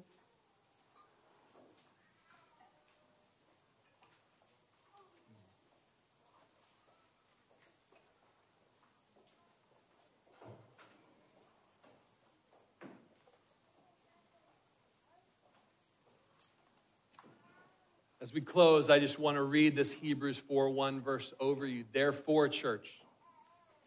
As 18.21 18.35
we 18.35 18.41
close, 18.41 18.91
I 18.91 18.99
just 18.99 19.21
want 19.21 19.37
to 19.37 19.45
read 19.45 19.77
this 19.77 19.93
Hebrews 19.93 20.39
4 20.39 20.71
1 20.71 21.01
verse 21.01 21.33
over 21.39 21.65
you. 21.65 21.85
Therefore, 21.93 22.49
church, 22.49 22.91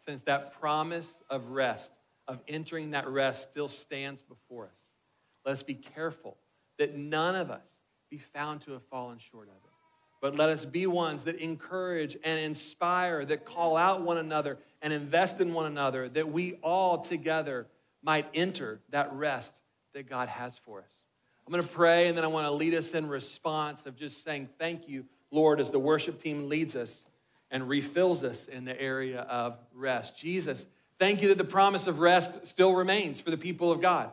since 0.06 0.22
that 0.22 0.58
promise 0.58 1.22
of 1.28 1.50
rest, 1.50 1.99
of 2.30 2.40
entering 2.46 2.92
that 2.92 3.08
rest, 3.08 3.50
still 3.50 3.66
stands 3.66 4.22
before 4.22 4.66
us, 4.66 4.94
let 5.44 5.50
us 5.50 5.64
be 5.64 5.74
careful 5.74 6.36
that 6.78 6.96
none 6.96 7.34
of 7.34 7.50
us 7.50 7.82
be 8.08 8.18
found 8.18 8.60
to 8.60 8.72
have 8.72 8.84
fallen 8.84 9.18
short 9.18 9.48
of 9.48 9.54
it. 9.54 9.70
But 10.22 10.36
let 10.36 10.48
us 10.48 10.64
be 10.64 10.86
ones 10.86 11.24
that 11.24 11.36
encourage 11.36 12.16
and 12.22 12.38
inspire, 12.38 13.24
that 13.24 13.44
call 13.44 13.76
out 13.76 14.02
one 14.02 14.16
another 14.16 14.58
and 14.80 14.92
invest 14.92 15.40
in 15.40 15.52
one 15.52 15.66
another, 15.66 16.08
that 16.10 16.30
we 16.30 16.54
all 16.62 16.98
together 16.98 17.66
might 18.00 18.28
enter 18.32 18.80
that 18.90 19.12
rest 19.12 19.60
that 19.94 20.08
God 20.08 20.28
has 20.28 20.56
for 20.56 20.80
us. 20.80 21.06
I'm 21.46 21.52
going 21.52 21.66
to 21.66 21.68
pray, 21.68 22.06
and 22.06 22.16
then 22.16 22.22
I 22.22 22.28
want 22.28 22.46
to 22.46 22.52
lead 22.52 22.74
us 22.74 22.94
in 22.94 23.08
response 23.08 23.86
of 23.86 23.96
just 23.96 24.22
saying, 24.22 24.50
Thank 24.56 24.88
you, 24.88 25.04
Lord, 25.32 25.58
as 25.58 25.72
the 25.72 25.80
worship 25.80 26.20
team 26.20 26.48
leads 26.48 26.76
us 26.76 27.04
and 27.50 27.68
refills 27.68 28.22
us 28.22 28.46
in 28.46 28.64
the 28.64 28.80
area 28.80 29.22
of 29.22 29.58
rest. 29.74 30.16
Jesus, 30.16 30.68
thank 31.00 31.22
you 31.22 31.28
that 31.28 31.38
the 31.38 31.44
promise 31.44 31.88
of 31.88 31.98
rest 31.98 32.46
still 32.46 32.74
remains 32.74 33.20
for 33.20 33.30
the 33.30 33.38
people 33.38 33.72
of 33.72 33.80
God. 33.80 34.10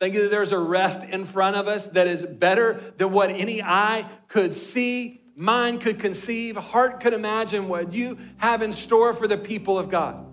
Thank 0.00 0.14
you 0.14 0.22
that 0.22 0.30
there's 0.30 0.52
a 0.52 0.58
rest 0.58 1.04
in 1.04 1.24
front 1.24 1.54
of 1.54 1.68
us 1.68 1.88
that 1.88 2.08
is 2.08 2.22
better 2.22 2.80
than 2.96 3.12
what 3.12 3.30
any 3.30 3.62
eye 3.62 4.08
could 4.26 4.52
see, 4.52 5.20
mind 5.36 5.82
could 5.82 6.00
conceive, 6.00 6.56
heart 6.56 7.00
could 7.00 7.12
imagine 7.12 7.68
what 7.68 7.92
you 7.92 8.18
have 8.38 8.62
in 8.62 8.72
store 8.72 9.12
for 9.12 9.28
the 9.28 9.36
people 9.36 9.78
of 9.78 9.90
God. 9.90 10.26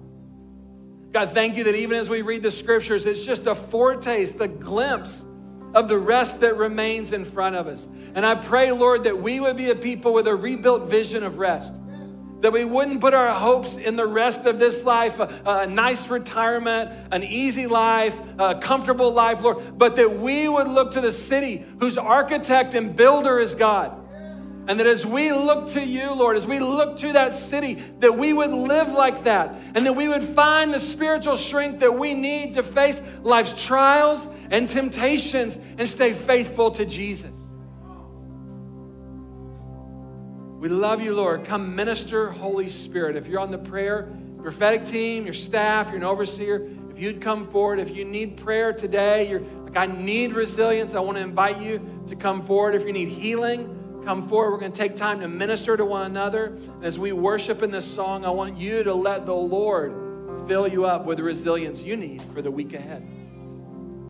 God, 1.11 1.31
thank 1.31 1.57
you 1.57 1.65
that 1.65 1.75
even 1.75 1.97
as 1.97 2.09
we 2.09 2.21
read 2.21 2.41
the 2.41 2.51
scriptures, 2.51 3.05
it's 3.05 3.25
just 3.25 3.45
a 3.45 3.53
foretaste, 3.53 4.39
a 4.39 4.47
glimpse 4.47 5.25
of 5.73 5.89
the 5.89 5.97
rest 5.97 6.39
that 6.39 6.55
remains 6.55 7.11
in 7.11 7.25
front 7.25 7.57
of 7.57 7.67
us. 7.67 7.87
And 8.15 8.25
I 8.25 8.35
pray, 8.35 8.71
Lord, 8.71 9.03
that 9.03 9.21
we 9.21 9.41
would 9.41 9.57
be 9.57 9.69
a 9.69 9.75
people 9.75 10.13
with 10.13 10.27
a 10.27 10.35
rebuilt 10.35 10.89
vision 10.89 11.23
of 11.23 11.37
rest. 11.37 11.80
That 12.41 12.51
we 12.51 12.65
wouldn't 12.65 13.01
put 13.01 13.13
our 13.13 13.29
hopes 13.31 13.77
in 13.77 13.95
the 13.95 14.05
rest 14.05 14.45
of 14.45 14.59
this 14.59 14.83
life, 14.83 15.19
a, 15.19 15.41
a 15.45 15.67
nice 15.67 16.07
retirement, 16.07 16.91
an 17.11 17.23
easy 17.23 17.67
life, 17.67 18.19
a 18.37 18.55
comfortable 18.55 19.13
life, 19.13 19.41
Lord, 19.41 19.77
but 19.77 19.95
that 19.95 20.19
we 20.19 20.47
would 20.47 20.67
look 20.67 20.91
to 20.91 21.01
the 21.01 21.11
city 21.11 21.63
whose 21.79 21.97
architect 21.97 22.73
and 22.73 22.95
builder 22.95 23.39
is 23.39 23.55
God 23.55 24.01
and 24.67 24.79
that 24.79 24.87
as 24.87 25.05
we 25.05 25.31
look 25.31 25.67
to 25.69 25.83
you, 25.83 26.13
Lord, 26.13 26.37
as 26.37 26.45
we 26.45 26.59
look 26.59 26.97
to 26.97 27.13
that 27.13 27.33
city, 27.33 27.81
that 27.99 28.15
we 28.15 28.31
would 28.31 28.51
live 28.51 28.91
like 28.91 29.23
that. 29.23 29.55
And 29.73 29.85
that 29.85 29.93
we 29.93 30.07
would 30.07 30.21
find 30.21 30.73
the 30.73 30.79
spiritual 30.79 31.35
strength 31.35 31.79
that 31.79 31.97
we 31.97 32.13
need 32.13 32.53
to 32.53 32.63
face 32.63 33.01
life's 33.23 33.65
trials 33.65 34.27
and 34.51 34.69
temptations 34.69 35.57
and 35.77 35.87
stay 35.87 36.13
faithful 36.13 36.71
to 36.71 36.85
Jesus. 36.85 37.40
We 40.62 40.70
love 40.70 41.01
you, 41.01 41.16
Lord. 41.16 41.43
Come 41.43 41.76
minister, 41.76 42.30
Holy 42.30 42.68
Spirit. 42.68 43.16
If 43.16 43.26
you're 43.26 43.39
on 43.39 43.49
the 43.49 43.57
prayer, 43.57 44.16
prophetic 44.43 44.86
team, 44.86 45.24
your 45.24 45.34
staff, 45.34 45.88
you're 45.88 45.97
an 45.97 46.03
overseer, 46.03 46.68
if 46.91 46.99
you'd 46.99 47.20
come 47.20 47.47
forward, 47.47 47.80
if 47.80 47.95
you 47.95 48.05
need 48.05 48.38
prayer 48.38 48.72
today, 48.72 49.28
you're 49.28 49.39
like, 49.39 49.76
I 49.76 49.88
need 49.88 50.34
resilience, 50.34 50.93
I 50.93 50.99
want 50.99 51.18
to 51.18 51.24
invite 51.24 51.59
you 51.59 52.03
to 52.05 52.16
come 52.16 52.43
forward. 52.43 52.76
If 52.76 52.86
you 52.86 52.93
need 52.93 53.07
healing, 53.07 54.03
come 54.05 54.22
forward. 54.30 54.51
We're 54.51 54.59
going 54.59 54.72
to 54.72 54.78
take 54.78 54.95
time 54.95 55.20
to 55.22 55.28
minister 55.28 55.76
to 55.76 55.84
one 55.84 56.05
another. 56.05 56.53
And 56.76 56.86
as 56.86 56.99
we 56.99 57.12
worship 57.12 57.64
in 57.64 57.72
this 57.72 57.91
song, 57.91 58.24
I 58.24 58.30
want 58.30 58.55
you 58.55 58.84
to 58.84 58.93
let 58.93 59.26
the 59.26 59.34
Lord 59.34 60.47
fill 60.47 60.68
you 60.68 60.86
up 60.86 61.05
with 61.05 61.18
the 61.18 61.24
resilience 61.24 61.82
you 61.82 61.97
need 61.97 62.22
for 62.22 62.43
the 62.43 62.51
week 62.51 62.76
ahead. 62.76 63.07